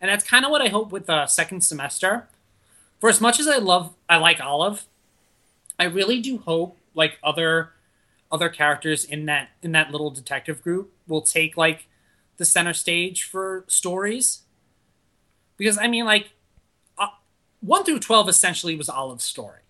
[0.00, 2.28] and that's kind of what I hope with the second semester.
[3.00, 4.84] For as much as I love, I like Olive,
[5.78, 7.70] I really do hope like other
[8.30, 11.86] other characters in that in that little detective group will take like
[12.36, 14.42] the center stage for stories.
[15.56, 16.30] Because i mean like
[16.98, 17.08] uh,
[17.60, 19.60] 1 through 12 essentially was olive's story.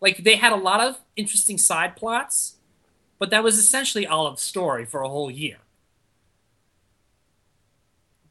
[0.00, 2.56] Like they had a lot of interesting side plots
[3.18, 5.58] but that was essentially olive's story for a whole year.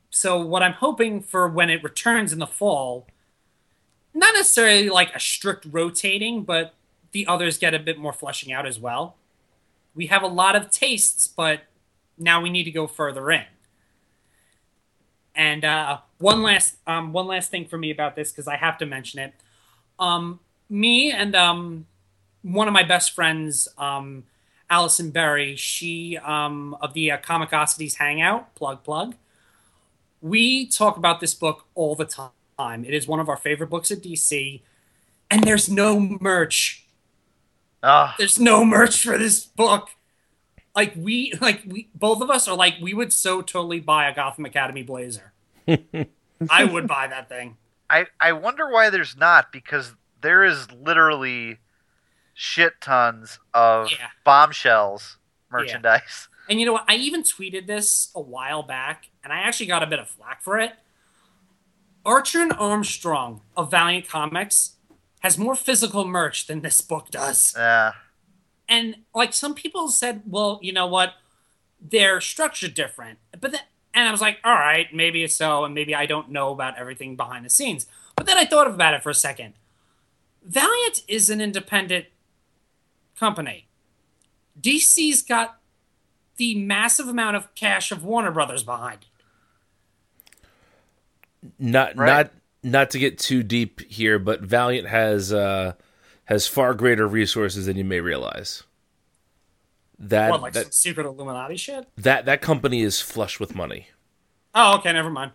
[0.10, 3.08] So what i'm hoping for when it returns in the fall
[4.14, 6.74] not necessarily like a strict rotating but
[7.14, 9.16] the others get a bit more fleshing out as well
[9.96, 11.62] we have a lot of tastes, but
[12.18, 13.44] now we need to go further in.
[15.36, 18.78] And uh, one last um, one last thing for me about this because I have
[18.80, 19.34] to mention it.
[19.98, 20.40] Um,
[20.70, 21.86] me and um,
[22.42, 24.24] one of my best friends, um,
[24.70, 29.16] Allison Berry, she um, of the uh, Comicosities Hangout, plug plug.
[30.22, 32.86] We talk about this book all the time.
[32.86, 34.62] It is one of our favorite books at DC,
[35.32, 36.86] and there's no merch
[37.84, 39.90] Oh, there's no merch for this book.
[40.76, 44.16] Like we like we both of us are like we would so totally buy a
[44.16, 45.34] Gotham Academy blazer.
[46.50, 47.58] I would buy that thing.
[47.90, 51.58] I I wonder why there's not because there is literally
[52.34, 54.08] shit tons of Yeah.
[54.24, 55.18] bombshells
[55.52, 56.28] merchandise.
[56.50, 56.86] And you know what?
[56.88, 60.42] I even tweeted this a while back, and I actually got a bit of flack
[60.42, 60.74] for it.
[62.04, 64.72] Archer and Armstrong of Valiant Comics
[65.22, 67.54] has more physical merch than this book does.
[67.58, 67.94] Yeah.
[68.68, 71.14] And like some people said, well, you know what?
[71.80, 73.20] They're structured different.
[73.40, 73.62] But then,
[73.94, 76.78] and I was like, all right, maybe it's so, and maybe I don't know about
[76.78, 77.86] everything behind the scenes.
[78.16, 79.54] But then I thought about it for a second.
[80.44, 82.06] Valiant is an independent
[83.20, 83.68] company.
[84.60, 85.60] DC's got
[86.38, 89.08] the massive amount of cash of Warner Brothers behind it.
[91.60, 92.08] Not Right.
[92.08, 92.32] not
[92.64, 95.74] not to get too deep here, but Valiant has uh,
[96.26, 98.64] has far greater resources than you may realize.
[100.00, 101.88] That what, like that some secret Illuminati shit?
[101.98, 103.88] that that company is flush with money.
[104.56, 105.32] Oh, okay, never mind.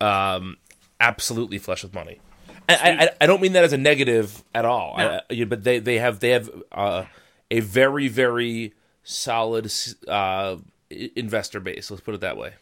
[0.00, 0.56] um,
[1.00, 2.20] absolutely flush with money.
[2.68, 4.96] I, I, I don't mean that as a negative at all.
[4.96, 5.20] No.
[5.28, 7.04] I, but they, they have they have uh,
[7.50, 9.72] a very very solid
[10.06, 10.56] uh,
[10.90, 11.90] investor base.
[11.90, 12.54] Let's put it that way.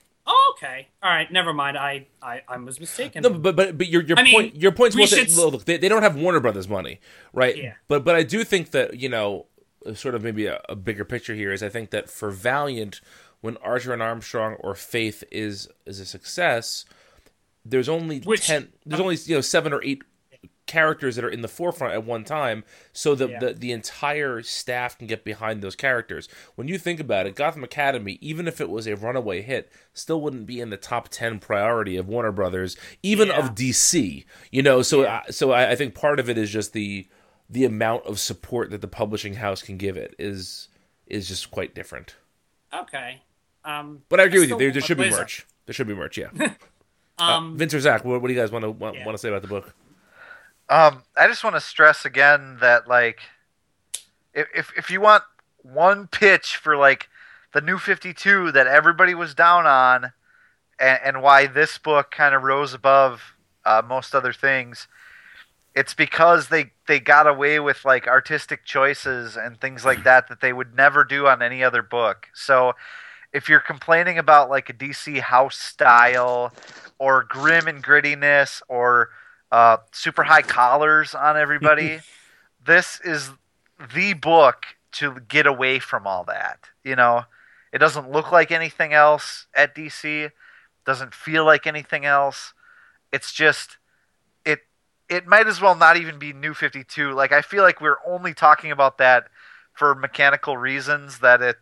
[0.59, 0.89] Okay.
[1.03, 1.79] All right, never mind.
[1.79, 3.23] I I, I was mistaken.
[3.23, 5.65] No, but but but your your I mean, point your point's we well should- look,
[5.65, 7.01] they, they don't have Warner Brothers money,
[7.33, 7.57] right?
[7.57, 7.75] Yeah.
[7.87, 9.47] But but I do think that you know
[9.95, 13.01] sort of maybe a, a bigger picture here is I think that for Valiant,
[13.41, 16.85] when Archer and Armstrong or Faith is is a success,
[17.65, 18.73] there's only Which- ten.
[18.85, 20.03] There's only you know seven or eight
[20.69, 22.63] characters that are in the forefront at one time,
[22.93, 23.39] so that Yeah.
[23.41, 26.29] the the entire staff can get behind those characters.
[26.55, 30.21] When you think about it, Gotham Academy, even if it was a runaway hit, still
[30.21, 33.39] wouldn't be in the top ten priority of Warner Brothers, even Yeah.
[33.39, 34.25] of DC.
[34.53, 37.09] You know, so I, so I, I think part of it is just the
[37.51, 40.69] the amount of support that the publishing house can give it is
[41.09, 42.15] is just quite different.
[42.73, 43.23] okay.
[43.65, 44.59] Um, But I agree with you.
[44.59, 45.47] There, there should be merch.
[45.67, 46.17] There should be merch.
[46.19, 46.29] Yeah.
[47.21, 49.05] Um, uh, Vince or Zach, what, what do you guys want to Yeah.
[49.05, 49.75] want to say about the book?
[50.71, 53.21] Um, I just want to stress again that like,
[54.35, 55.25] if if you want
[55.63, 57.09] one pitch for like
[57.55, 60.13] the new Fifty Two that everybody was down on,
[60.79, 64.89] and, and why this book kind of rose above uh, most other things,
[65.75, 70.43] it's because they they got away with like artistic choices and things like that that
[70.43, 72.29] they would never do on any other book.
[72.35, 72.75] So.
[73.31, 76.51] If you're complaining about like a DC house style
[76.99, 79.11] or grim and grittiness or
[79.51, 82.01] uh, super high collars on everybody.
[82.65, 83.31] this is
[83.95, 86.69] the book to get away from all that.
[86.85, 87.25] You know,
[87.73, 90.31] it doesn't look like anything else at DC.
[90.85, 92.55] Doesn't feel like anything else.
[93.13, 93.77] It's just
[94.45, 94.61] it.
[95.09, 97.13] It might as well not even be New Fifty Two.
[97.13, 99.29] Like I feel like we're only talking about that
[99.75, 101.57] for mechanical reasons that it,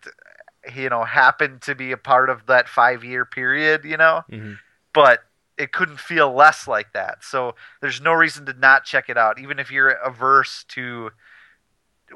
[0.74, 3.84] you know, happened to be a part of that five year period.
[3.84, 4.58] You know, Mhm.
[4.94, 5.24] but
[5.58, 7.24] it couldn't feel less like that.
[7.24, 11.10] So there's no reason to not check it out, even if you're averse to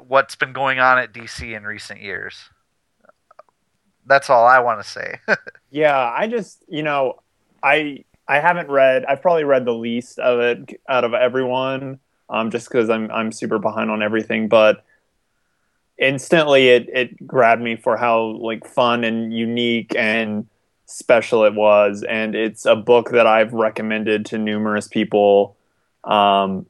[0.07, 2.49] what's been going on at DC in recent years.
[4.05, 5.19] That's all I want to say.
[5.73, 7.21] Yeah, I just you know,
[7.63, 9.05] I I haven't read.
[9.05, 13.31] I've probably read the least of it out of everyone, um, just because I'm I'm
[13.31, 14.49] super behind on everything.
[14.49, 14.83] But
[15.97, 20.45] instantly, it it grabbed me for how like fun and unique and
[20.91, 25.57] special it was, and it's a book that I've recommended to numerous people.
[26.03, 26.65] Um,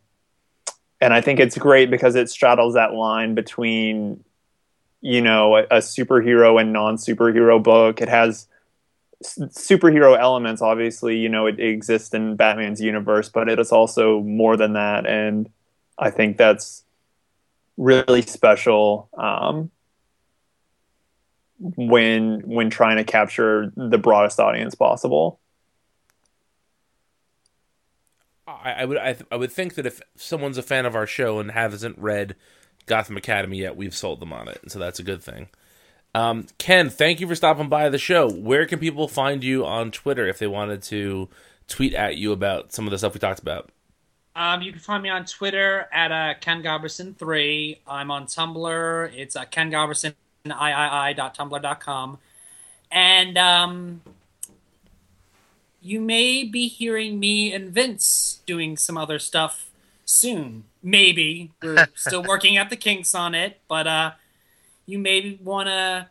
[1.00, 4.24] and I think it's great because it straddles that line between,
[5.02, 8.02] you know, a, a superhero and non superhero book.
[8.02, 8.48] It has
[9.24, 14.58] superhero elements obviously you know it, exists in batman's universe but it is also more
[14.58, 15.48] than that and
[16.00, 16.84] i think that's
[17.78, 19.70] really special um,
[21.62, 25.40] when when trying to capture the broadest audience possible
[28.48, 31.08] I, I would I, th- I would think that if someone's a fan of our
[31.08, 32.36] show and hasn't read
[32.86, 35.50] Gotham Academy yet, we've sold them on it, so that's a good thing.
[36.14, 38.30] Um, Ken, thank you for stopping by the show.
[38.30, 41.30] Where can people find you on Twitter if they wanted to
[41.68, 43.72] tweet at you about some of the stuff we talked about?
[44.36, 47.80] Um, you can find me on Twitter at uh, Ken Godberson3.
[47.88, 49.14] I'm on Tumblr.
[49.16, 52.18] It's uh, Ken Godberson, iii.tumblr.com.
[52.92, 54.02] And um,
[55.82, 59.70] you may be hearing me and Vince doing some other stuff
[60.06, 60.66] soon.
[60.84, 61.52] Maybe.
[61.62, 64.12] We're still working at the kinks on it, but uh,
[64.86, 66.08] you may want to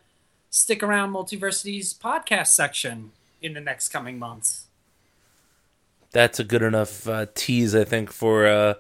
[0.51, 4.66] stick around Multiversity's podcast section in the next coming months.
[6.12, 8.74] That's a good enough uh, tease, I think, for uh,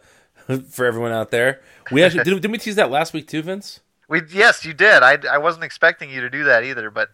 [0.68, 1.60] for everyone out there.
[1.92, 2.34] We actually did.
[2.34, 3.80] Didn't we tease that last week too, Vince?
[4.10, 5.02] We yes, you did.
[5.02, 7.10] I, I wasn't expecting you to do that either, but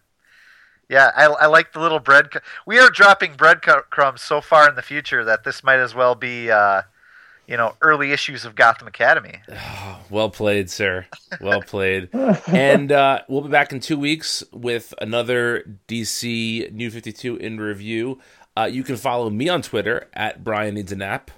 [0.89, 2.29] yeah, I, I like the little bread.
[2.65, 6.49] We are dropping breadcrumbs so far in the future that this might as well be,
[6.49, 6.81] uh,
[7.47, 9.41] you know, early issues of Gotham Academy.
[10.09, 11.05] Well played, sir.
[11.41, 12.07] Well played.
[12.47, 18.19] and uh, we'll be back in two weeks with another DC New 52 in review.
[18.55, 21.29] Uh, you can follow me on Twitter at Brian Needs a Nap.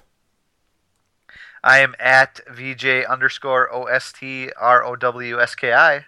[1.62, 6.06] I am at VJ underscore O S T R O W S K I.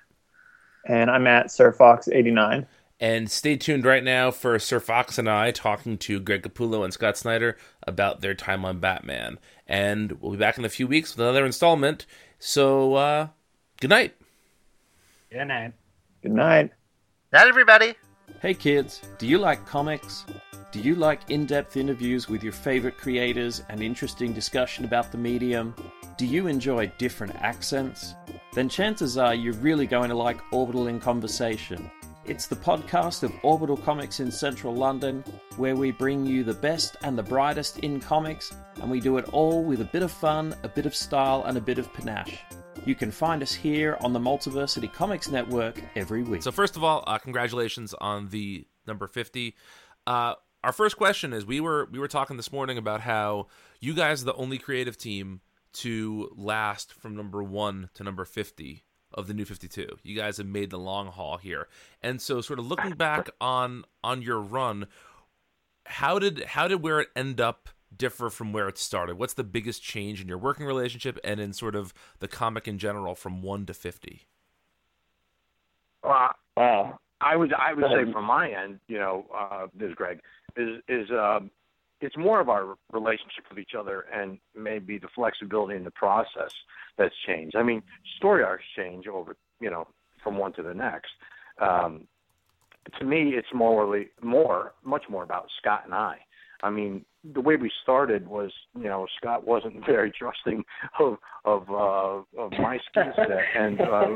[0.86, 2.66] And I'm at SirFox89.
[2.98, 6.92] And stay tuned right now for Sir Fox and I talking to Greg Capullo and
[6.92, 9.38] Scott Snyder about their time on Batman.
[9.66, 12.06] And we'll be back in a few weeks with another installment.
[12.38, 13.28] So, uh,
[13.80, 14.14] good night.
[15.32, 15.72] Good night.
[16.22, 16.70] Good night.
[17.32, 17.96] Not everybody.
[18.40, 20.24] Hey kids, do you like comics?
[20.70, 25.18] Do you like in depth interviews with your favorite creators and interesting discussion about the
[25.18, 25.74] medium?
[26.18, 28.14] Do you enjoy different accents?
[28.52, 31.90] Then chances are you're really going to like Orbital in Conversation.
[32.24, 35.24] It's the podcast of Orbital Comics in central London,
[35.56, 39.28] where we bring you the best and the brightest in comics, and we do it
[39.32, 42.38] all with a bit of fun, a bit of style, and a bit of panache.
[42.84, 46.42] You can find us here on the Multiversity Comics Network every week.
[46.42, 49.54] So, first of all, uh, congratulations on the number 50.
[50.04, 53.46] Uh, our first question is we were we were talking this morning about how
[53.80, 55.40] you guys are the only creative team
[55.74, 60.46] to last from number 1 to number 50 of the new 52 you guys have
[60.46, 61.68] made the long haul here
[62.02, 64.86] and so sort of looking back on on your run
[65.84, 69.44] how did how did where it end up differ from where it started what's the
[69.44, 73.42] biggest change in your working relationship and in sort of the comic in general from
[73.42, 74.26] 1 to 50
[76.04, 80.20] uh, uh, I would I would say from my end, you know, uh, this Greg,
[80.56, 81.50] is is um,
[82.00, 86.52] it's more of our relationship with each other and maybe the flexibility in the process
[86.98, 87.54] that's changed.
[87.56, 87.82] I mean,
[88.16, 89.86] story arcs change over, you know,
[90.22, 91.12] from one to the next.
[91.58, 92.08] Um,
[92.98, 96.16] to me, it's morally more, much more about Scott and I.
[96.62, 97.04] I mean,
[97.34, 100.64] the way we started was, you know, Scott wasn't very trusting
[100.98, 104.06] of of uh, of my skill set, and uh,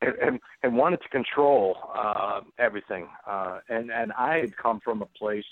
[0.00, 3.08] and, and wanted to control uh, everything.
[3.26, 5.44] Uh, and and I had come from a place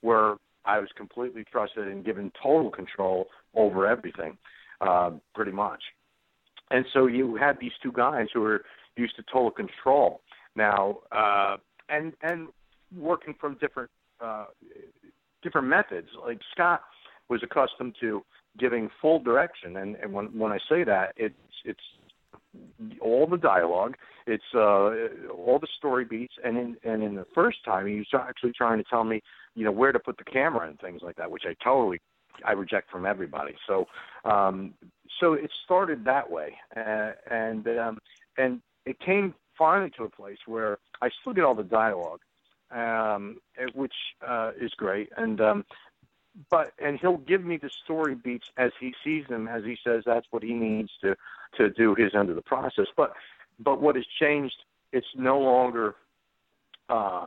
[0.00, 4.38] where I was completely trusted and given total control over everything,
[4.80, 5.82] uh, pretty much.
[6.70, 8.64] And so you had these two guys who were
[8.96, 10.20] used to total control
[10.56, 11.56] now, uh,
[11.88, 12.48] and and
[12.96, 13.90] working from different
[14.20, 14.46] uh,
[15.42, 16.08] different methods.
[16.20, 16.82] Like Scott
[17.28, 18.22] was accustomed to
[18.58, 21.34] giving full direction, and, and when when I say that, it's
[21.64, 21.80] it's
[23.00, 27.58] all the dialogue, it's uh, all the story beats, and in and in the first
[27.64, 29.22] time he was actually trying to tell me,
[29.54, 32.00] you know, where to put the camera and things like that, which I totally
[32.44, 33.54] I reject from everybody.
[33.66, 33.86] So
[34.24, 34.74] um,
[35.20, 37.98] so it started that way, uh, and um,
[38.36, 42.20] and it came finally to a place where I still get all the dialogue,
[42.72, 43.38] um,
[43.74, 43.94] which
[44.26, 45.64] uh, is great, and um,
[46.50, 50.02] but and he'll give me the story beats as he sees them, as he says
[50.06, 51.16] that's what he needs to
[51.58, 52.86] to do his end of the process.
[52.96, 53.12] But
[53.58, 54.56] but what has changed?
[54.92, 55.94] It's no longer
[56.88, 57.26] uh,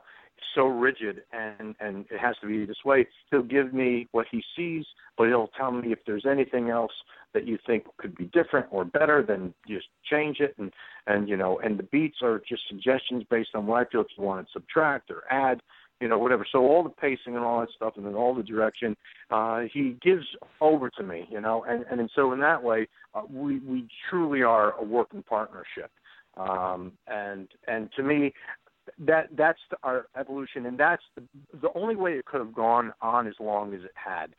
[0.54, 3.08] so rigid and and it has to be this way.
[3.32, 4.86] He'll give me what he sees,
[5.18, 6.92] but he'll tell me if there's anything else
[7.34, 10.56] that you think could be different or better, then just change it.
[10.58, 10.72] And
[11.08, 14.08] and you know, and the beats are just suggestions based on what I feel if
[14.18, 15.62] you want to subtract or add
[16.02, 16.46] you know, whatever.
[16.52, 18.98] So all the pacing and all that stuff, and then all the direction,
[19.32, 20.26] uh, he gives
[20.60, 24.42] over to me, you know, and and so in that way, uh, we we truly
[24.42, 25.92] are a working partnership,
[26.38, 28.34] um, and and to me,
[29.00, 31.24] that that's the, our evolution, and that's the
[31.62, 34.32] the only way it could have gone on as long as it had.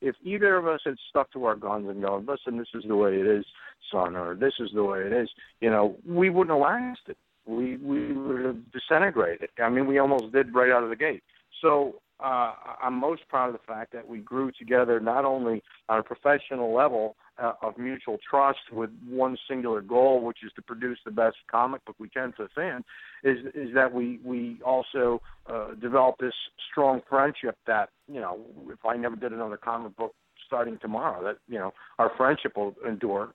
[0.00, 2.96] If either of us had stuck to our guns and gone, listen, this is the
[2.96, 3.44] way it is,
[3.90, 5.30] son, or this is the way it is,
[5.60, 9.50] you know, we wouldn't have lasted we we would have disintegrated.
[9.62, 11.22] I mean, we almost did right out of the gate.
[11.60, 15.98] So uh, I'm most proud of the fact that we grew together not only on
[15.98, 20.98] a professional level uh, of mutual trust with one singular goal, which is to produce
[21.04, 22.84] the best comic book we can for the fan,
[23.24, 26.34] is is that we we also uh, developed this
[26.70, 30.14] strong friendship that you know if I never did another comic book
[30.46, 33.34] starting tomorrow, that you know our friendship will endure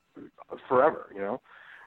[0.67, 1.07] forever.
[1.13, 1.41] You know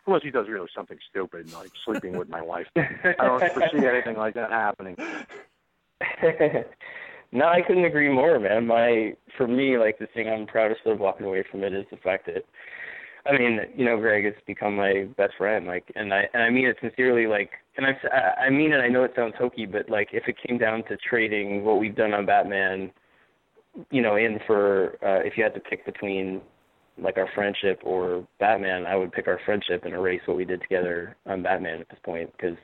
[0.07, 2.67] unless he does really something stupid, like sleeping with my wife.
[2.77, 4.97] I don't foresee anything like that happening.
[7.33, 8.67] no, I couldn't agree more, man.
[8.67, 11.97] My for me, like the thing I'm proudest of walking away from it is the
[11.99, 12.45] fact that
[13.27, 16.51] I mean, you know, Greg has become my best friend, like, and I and I
[16.51, 18.79] mean it sincerely, like, and I I mean it.
[18.79, 21.95] I know it sounds hokey, but like, if it came down to trading what we've
[21.95, 22.91] done on Batman,
[23.91, 26.41] you know, in for uh, if you had to pick between
[27.01, 30.61] like our friendship or Batman, I would pick our friendship and erase what we did
[30.63, 32.57] together on Batman at this point because,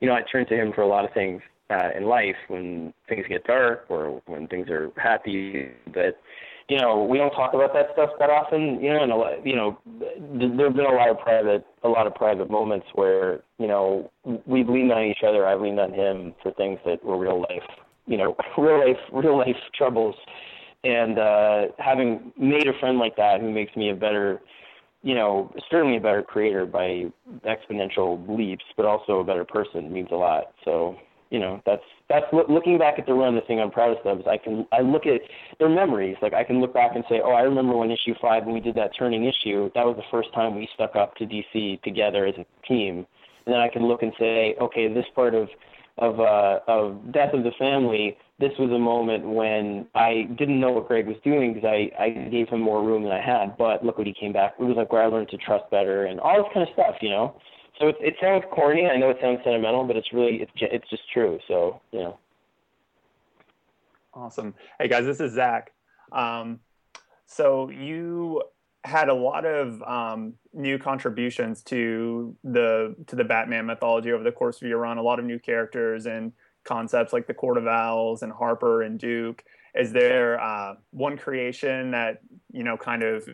[0.00, 1.40] you know, I turn to him for a lot of things
[1.70, 5.70] uh, in life when things get dark or when things are happy.
[5.86, 6.18] But
[6.68, 8.80] you know, we don't talk about that stuff that often.
[8.80, 11.88] You know, and a lot, you know, there have been a lot of private, a
[11.88, 14.10] lot of private moments where you know
[14.46, 15.46] we've leaned on each other.
[15.46, 17.68] I've leaned on him for things that were real life,
[18.06, 20.14] you know, real life, real life troubles
[20.84, 24.40] and uh, having made a friend like that who makes me a better,
[25.02, 27.04] you know, certainly a better creator by
[27.44, 30.52] exponential leaps, but also a better person means a lot.
[30.64, 30.96] So
[31.30, 34.26] you know that's that's looking back at the run the thing i'm proudest of is
[34.26, 35.20] i can i look at
[35.58, 36.16] their memories.
[36.20, 38.60] Like i can look back and say oh i remember when issue five when we
[38.60, 42.26] did that turning issue that was the first time we stuck up to dc together
[42.26, 43.06] as a team.
[43.46, 45.48] And then i can look and say okay this part of
[45.98, 50.72] of uh of death of the family this was a moment when i didn't know
[50.72, 53.84] what greg was doing because i i gave him more room than i had but
[53.84, 56.18] look what he came back it was like where i learned to trust better and
[56.20, 57.34] all this kind of stuff you know
[57.80, 58.86] so it, it sounds corny.
[58.86, 61.38] I know it sounds sentimental, but it's really it's it's just true.
[61.48, 62.18] So you know.
[64.12, 64.54] Awesome.
[64.78, 65.72] Hey guys, this is Zach.
[66.12, 66.60] Um,
[67.26, 68.42] so you
[68.84, 74.32] had a lot of um, new contributions to the to the Batman mythology over the
[74.32, 74.98] course of your run.
[74.98, 76.32] A lot of new characters and
[76.64, 79.42] concepts like the Court of Owls and Harper and Duke.
[79.74, 82.20] Is there uh, one creation that
[82.52, 83.26] you know kind of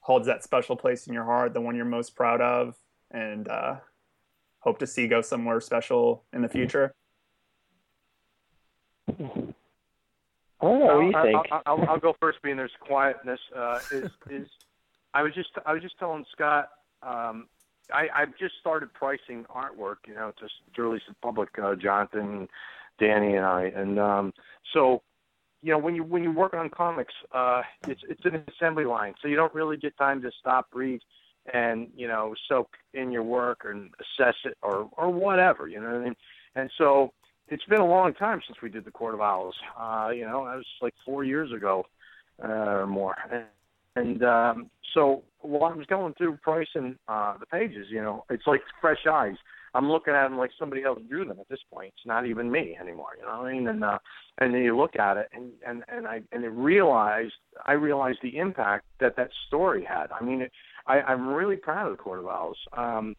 [0.00, 2.74] holds that special place in your heart, the one you're most proud of?
[3.10, 3.76] And uh,
[4.60, 6.94] hope to see go somewhere special in the future.
[9.08, 10.96] I don't know.
[10.96, 11.46] What do you think?
[11.52, 12.42] I'll, I'll, I'll go first.
[12.42, 13.40] Being there's quietness.
[13.56, 14.48] Uh, is is
[15.14, 16.68] I was just I was just telling Scott.
[17.02, 17.48] Um,
[17.92, 19.96] I I've just started pricing artwork.
[20.06, 21.48] You know, just to release the public.
[21.62, 22.48] Uh, Jonathan,
[22.98, 24.32] Danny, and I, and um,
[24.72, 25.02] so
[25.62, 29.14] you know when you when you work on comics, uh, it's it's an assembly line,
[29.20, 31.00] so you don't really get time to stop, breathe,
[31.52, 35.86] and you know soak in your work and assess it or or whatever you know
[35.86, 36.16] what I mean?
[36.54, 37.12] and so
[37.48, 40.44] it's been a long time since we did the court of owls uh you know
[40.44, 41.84] that was like four years ago
[42.42, 43.44] uh, or more and,
[43.96, 48.46] and um so while I was going through pricing uh the pages you know it's
[48.46, 49.36] like fresh eyes
[49.74, 51.92] I'm looking at them like somebody else drew them at this point.
[51.96, 53.68] It's not even me anymore, you know what I mean?
[53.68, 53.98] And uh,
[54.38, 57.34] and then you look at it, and and and I and I realized
[57.66, 60.08] I realized the impact that that story had.
[60.10, 60.52] I mean, it,
[60.86, 62.58] I, I'm really proud of the Court of Owls.
[62.76, 63.16] Um,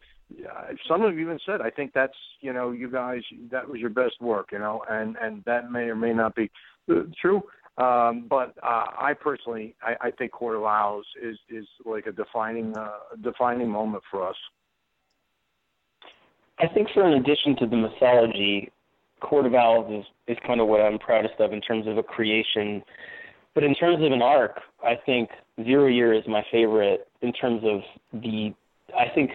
[0.88, 3.90] some of you even said, I think that's you know, you guys that was your
[3.90, 6.50] best work, you know, and and that may or may not be
[6.90, 7.42] uh, true.
[7.78, 12.12] Um, but uh, I personally, I, I think Court of Owls is is like a
[12.12, 12.90] defining uh,
[13.22, 14.36] defining moment for us.
[16.58, 18.70] I think for in addition to the mythology,
[19.20, 22.02] Court of Owls is, is kind of what I'm proudest of in terms of a
[22.02, 22.82] creation.
[23.54, 25.30] But in terms of an arc, I think
[25.62, 27.80] Zero Year is my favorite in terms of
[28.20, 28.54] the.
[28.98, 29.30] I think,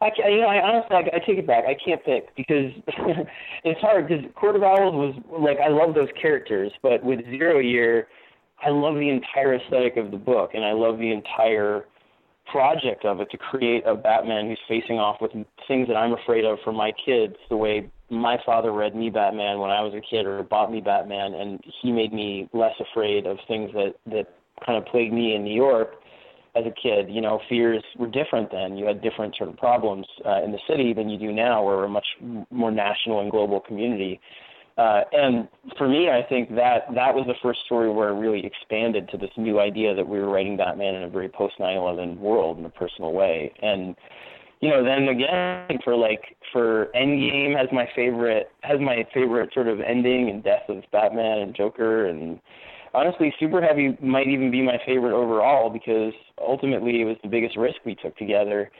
[0.00, 1.64] I you know, I honestly I, I take it back.
[1.64, 2.72] I can't pick because
[3.64, 7.58] it's hard because Court of Owls was like I love those characters, but with Zero
[7.58, 8.08] Year,
[8.64, 11.84] I love the entire aesthetic of the book, and I love the entire
[12.50, 15.32] project of it to create a Batman who's facing off with
[15.66, 19.58] things that I'm afraid of for my kids, the way my father read me Batman
[19.58, 23.26] when I was a kid or bought me Batman, and he made me less afraid
[23.26, 25.94] of things that that kind of plagued me in New York
[26.56, 27.08] as a kid.
[27.08, 28.76] You know, fears were different then.
[28.76, 31.76] You had different sort of problems uh, in the city than you do now, where
[31.76, 32.06] we're a much
[32.50, 34.20] more national and global community.
[34.78, 38.46] Uh, and for me, I think that that was the first story where it really
[38.46, 42.16] expanded to this new idea that we were writing Batman in a very post 9/11
[42.18, 43.52] world in a personal way.
[43.60, 43.96] And
[44.60, 49.66] you know, then again for like for Endgame has my favorite has my favorite sort
[49.66, 52.38] of ending and death of Batman and Joker and
[52.94, 57.56] honestly Super Heavy might even be my favorite overall because ultimately it was the biggest
[57.56, 58.70] risk we took together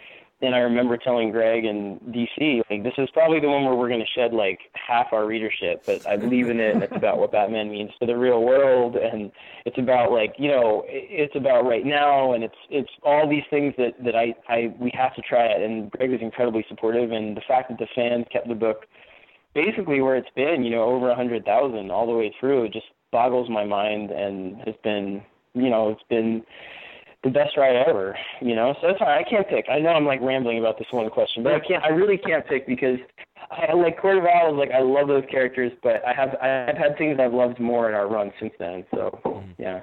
[0.41, 3.89] and I remember telling Greg and DC, like, this is probably the one where we're
[3.89, 6.75] going to shed like half our readership, but I believe in it.
[6.75, 9.33] And it's about what Batman means to the real world, and
[9.65, 13.75] it's about like you know, it's about right now, and it's it's all these things
[13.79, 15.61] that that I I we have to try it.
[15.61, 18.87] And Greg was incredibly supportive, and the fact that the fans kept the book
[19.55, 22.87] basically where it's been, you know, over a hundred thousand all the way through, just
[23.11, 25.23] boggles my mind, and has been,
[25.55, 26.43] you know, it's been
[27.25, 28.75] the best ride ever, you know.
[28.81, 29.25] So it's hard.
[29.25, 29.67] I can't pick.
[29.71, 31.83] I know I'm like rambling about this one question, but I can't.
[31.83, 32.99] I really can't pick because
[33.51, 34.57] I like Court of Owls.
[34.57, 37.95] Like I love those characters, but I have I've had things I've loved more in
[37.95, 38.85] our run since then.
[38.93, 39.51] So mm-hmm.
[39.61, 39.81] yeah.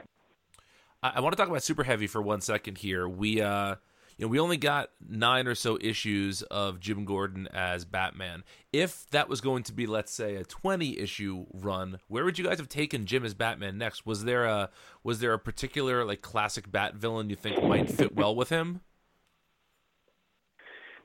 [1.03, 3.07] I, I want to talk about Super Heavy for one second here.
[3.07, 3.75] We uh
[4.17, 8.43] you know, we only got nine or so issues of Jim Gordon as Batman.
[8.71, 12.45] If that was going to be, let's say, a twenty issue run, where would you
[12.45, 14.05] guys have taken Jim as Batman next?
[14.05, 14.69] Was there a
[15.03, 18.81] was there a particular like classic Bat villain you think might fit well with him?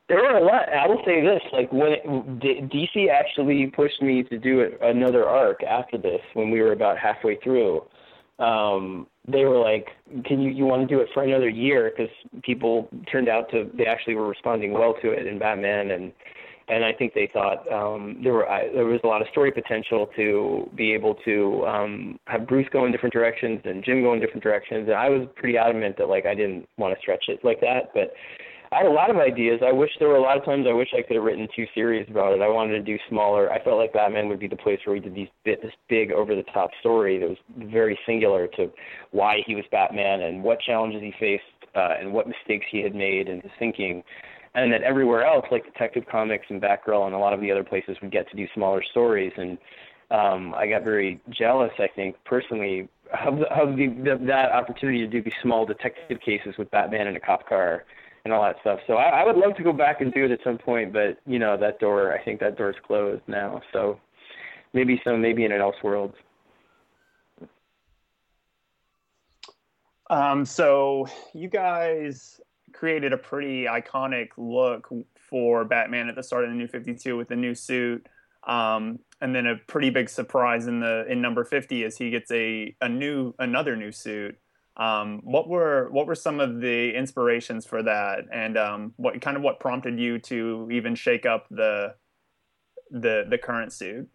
[0.08, 0.68] There were a lot.
[0.68, 2.04] I will say this: like when it,
[2.70, 7.36] DC actually pushed me to do another arc after this, when we were about halfway
[7.36, 7.82] through
[8.40, 9.90] um, they were like,
[10.24, 12.12] "Can you you want to do it for another year?" Because
[12.42, 16.12] people turned out to they actually were responding well to it in Batman, and
[16.68, 19.50] and I think they thought um, there were I, there was a lot of story
[19.50, 24.14] potential to be able to um, have Bruce go in different directions and Jim go
[24.14, 24.88] in different directions.
[24.88, 27.92] And I was pretty adamant that like I didn't want to stretch it like that,
[27.92, 28.14] but
[28.72, 29.60] I had a lot of ideas.
[29.66, 31.66] I wish there were a lot of times I wish I could have written two
[31.74, 32.40] series about it.
[32.40, 33.50] I wanted to do smaller.
[33.50, 36.12] I felt like Batman would be the place where we did these bit this big
[36.12, 37.38] over the top story that was
[37.72, 38.70] very singular to
[39.10, 41.42] why he was Batman and what challenges he faced
[41.74, 44.04] uh, and what mistakes he had made in his thinking.
[44.54, 47.64] And that everywhere else, like Detective Comics and Batgirl and a lot of the other
[47.64, 49.32] places, would get to do smaller stories.
[49.36, 49.58] And
[50.12, 52.88] um, I got very jealous, I think, personally,
[53.26, 57.08] of, the, of the, the, that opportunity to do these small detective cases with Batman
[57.08, 57.84] in a cop car
[58.24, 58.80] and all that stuff.
[58.86, 61.18] So I, I would love to go back and do it at some point, but
[61.26, 62.12] you know that door.
[62.12, 63.62] I think that door is closed now.
[63.72, 63.98] So
[64.72, 66.14] maybe some, maybe in an Elseworlds.
[70.10, 72.40] Um, so you guys
[72.72, 77.16] created a pretty iconic look for Batman at the start of the New Fifty Two
[77.16, 78.06] with the new suit.
[78.44, 82.30] Um, and then a pretty big surprise in the in number 50 is he gets
[82.30, 84.38] a, a new another new suit
[84.76, 89.36] um, what were what were some of the inspirations for that, and um, what kind
[89.36, 91.94] of what prompted you to even shake up the
[92.90, 94.08] the the current suit?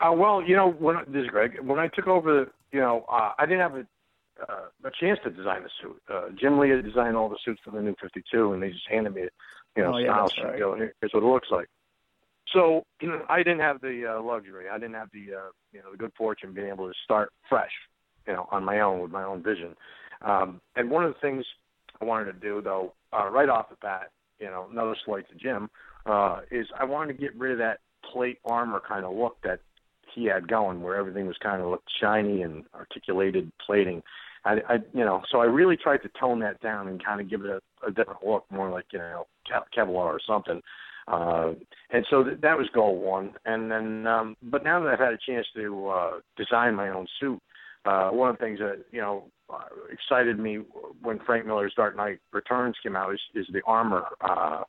[0.00, 1.58] Uh, well, you know, when this is Greg.
[1.60, 3.86] When I took over, you know, uh, I didn't have a
[4.48, 6.00] uh, a chance to design the suit.
[6.12, 8.88] Uh, Jim Lee had designed all the suits for the new 52, and they just
[8.88, 9.22] handed me,
[9.76, 10.44] you know, Oh, yeah, style that's sheet.
[10.44, 10.54] right.
[10.58, 11.68] You know, here's what it looks like.
[12.52, 14.68] So, you know, I didn't have the uh, luxury.
[14.68, 17.70] I didn't have the, uh, you know, the good fortune being able to start fresh,
[18.30, 19.74] you know, on my own with my own vision.
[20.22, 21.44] Um, and one of the things
[22.00, 25.34] I wanted to do, though, uh, right off the bat, you know, another slight to
[25.34, 25.68] Jim,
[26.06, 27.80] uh, is I wanted to get rid of that
[28.12, 29.58] plate armor kind of look that
[30.14, 34.00] he had going, where everything was kind of looked shiny and articulated plating.
[34.44, 37.28] I, I, you know, so I really tried to tone that down and kind of
[37.28, 39.26] give it a, a different look, more like you know
[39.76, 40.62] Kevlar or something.
[41.08, 41.54] Uh,
[41.90, 43.32] and so th- that was goal one.
[43.44, 47.06] And then, um, but now that I've had a chance to uh, design my own
[47.18, 47.40] suit,
[47.84, 49.24] uh, one of the things that you know
[49.90, 50.60] excited me
[51.02, 54.62] when Frank Miller's Dark Knight Returns came out is, is the armor uh,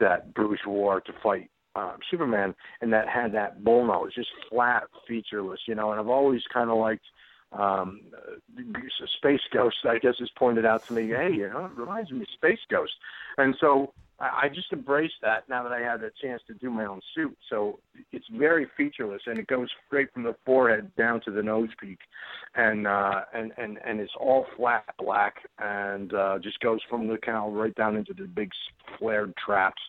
[0.00, 4.84] that Bruce wore to fight uh, Superman, and that had that bull nose, just flat,
[5.06, 5.90] featureless, you know.
[5.90, 7.04] And I've always kind of liked
[7.52, 8.76] um, uh,
[9.18, 9.76] Space Ghost.
[9.84, 12.60] I guess has pointed out to me, hey, you know, it reminds me of Space
[12.70, 12.92] Ghost,
[13.38, 16.70] and so I, I just embraced that now that I had a chance to do
[16.70, 17.36] my own suit.
[17.50, 17.78] So
[18.12, 21.98] it's very featureless, and it goes straight from the forehead down to the nose peak,
[22.54, 27.18] and uh, and and and it's all flat black, and uh, just goes from the
[27.18, 28.50] cowl right down into the big
[28.98, 29.82] flared traps.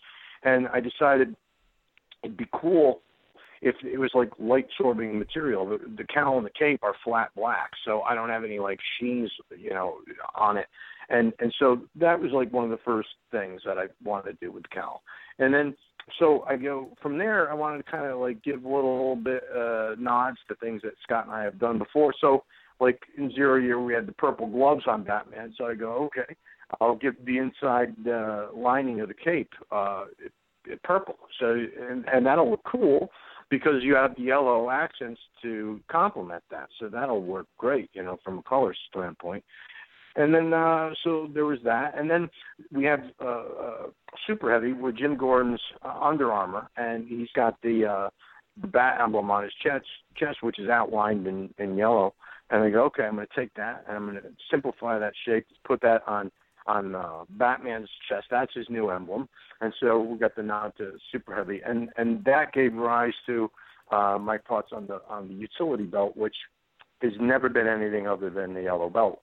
[0.43, 1.36] And I decided
[2.23, 3.01] it'd be cool
[3.62, 5.68] if it was like light absorbing material.
[5.68, 8.80] The, the cowl and the cape are flat black, so I don't have any like
[8.99, 9.97] sheens, you know,
[10.36, 10.68] on it.
[11.10, 14.45] And and so that was like one of the first things that I wanted to
[14.45, 15.01] do with the cowl.
[15.39, 15.76] And then
[16.20, 17.49] so I go from there.
[17.51, 20.93] I wanted to kind of like give a little bit uh, nods to things that
[21.03, 22.14] Scott and I have done before.
[22.20, 22.43] So
[22.80, 25.53] like in Zero Year, we had the purple gloves on Batman.
[25.58, 26.36] So I go, okay,
[26.80, 30.05] I'll give the inside uh, lining of the cape uh,
[30.84, 31.18] purple.
[31.39, 31.55] So
[31.89, 33.10] and and that'll look cool
[33.49, 36.67] because you have yellow accents to complement that.
[36.79, 39.43] So that'll work great, you know, from a color standpoint.
[40.15, 42.27] And then uh, so there was that, and then
[42.71, 43.87] we have uh, uh,
[44.25, 48.09] Super Heavy with Jim Gordon's uh, Under Armour, and he's got the uh,
[48.59, 49.85] the bat emblem on his chest,
[50.15, 52.13] chest which is outlined in, in yellow.
[52.49, 55.13] And I go, okay, I'm going to take that and I'm going to simplify that
[55.25, 56.31] shape, put that on
[56.68, 58.28] on uh, Batman's chest.
[58.30, 59.28] That's his new emblem,
[59.61, 63.49] and so we got the nod to Super Heavy, and and that gave rise to
[63.91, 66.36] uh, my thoughts on the on the utility belt, which
[67.01, 69.22] has never been anything other than the yellow belt.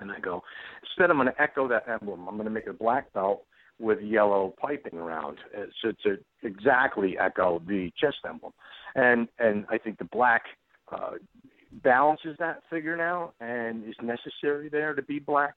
[0.00, 0.42] And I go,
[0.82, 2.28] instead, I'm going to echo that emblem.
[2.28, 3.44] I'm going to make a black belt
[3.78, 5.38] with yellow piping around,
[5.82, 8.52] so to exactly echo the chest emblem.
[8.94, 10.42] And and I think the black
[10.90, 11.12] uh,
[11.82, 15.56] balances that figure now and is necessary there to be black,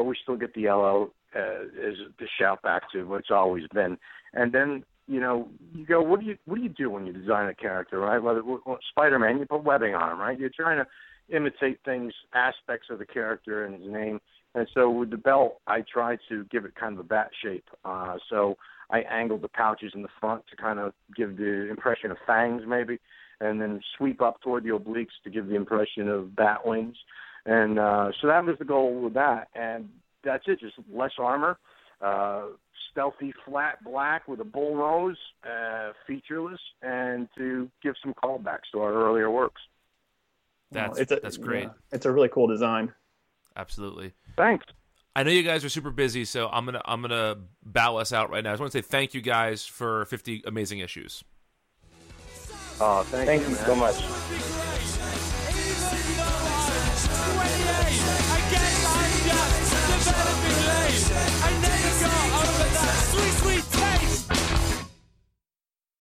[0.00, 3.98] but we still get the yellow uh, as the shout back to what's always been.
[4.32, 7.12] And then you know you go, what do you what do you do when you
[7.12, 8.18] design a character, right?
[8.18, 8.42] Whether
[8.92, 10.40] Spider-Man, you put webbing on him, right?
[10.40, 14.22] You're trying to imitate things, aspects of the character and his name.
[14.54, 17.68] And so with the belt, I tried to give it kind of a bat shape.
[17.84, 18.56] Uh, so
[18.90, 22.62] I angled the pouches in the front to kind of give the impression of fangs,
[22.66, 22.98] maybe,
[23.42, 26.96] and then sweep up toward the obliques to give the impression of bat wings.
[27.46, 29.48] And uh, so that was the goal with that.
[29.54, 29.88] And
[30.22, 31.58] that's it, just less armor,
[32.02, 32.42] uh,
[32.90, 38.80] stealthy flat black with a bull nose, uh, featureless, and to give some callbacks to
[38.80, 39.62] our earlier works.
[40.72, 41.64] That's It's a- that's great.
[41.64, 42.92] yeah, it's a really cool design.
[43.56, 44.12] Absolutely.
[44.36, 44.64] Thanks.
[45.16, 48.30] I know you guys are super busy, so I'm gonna I'm gonna bow us out
[48.30, 48.50] right now.
[48.50, 51.24] I just want to say thank you guys for 50 amazing issues.
[52.82, 53.96] Oh, thank, Thank you, you so much.
[53.96, 54.08] Even
[54.52, 54.59] though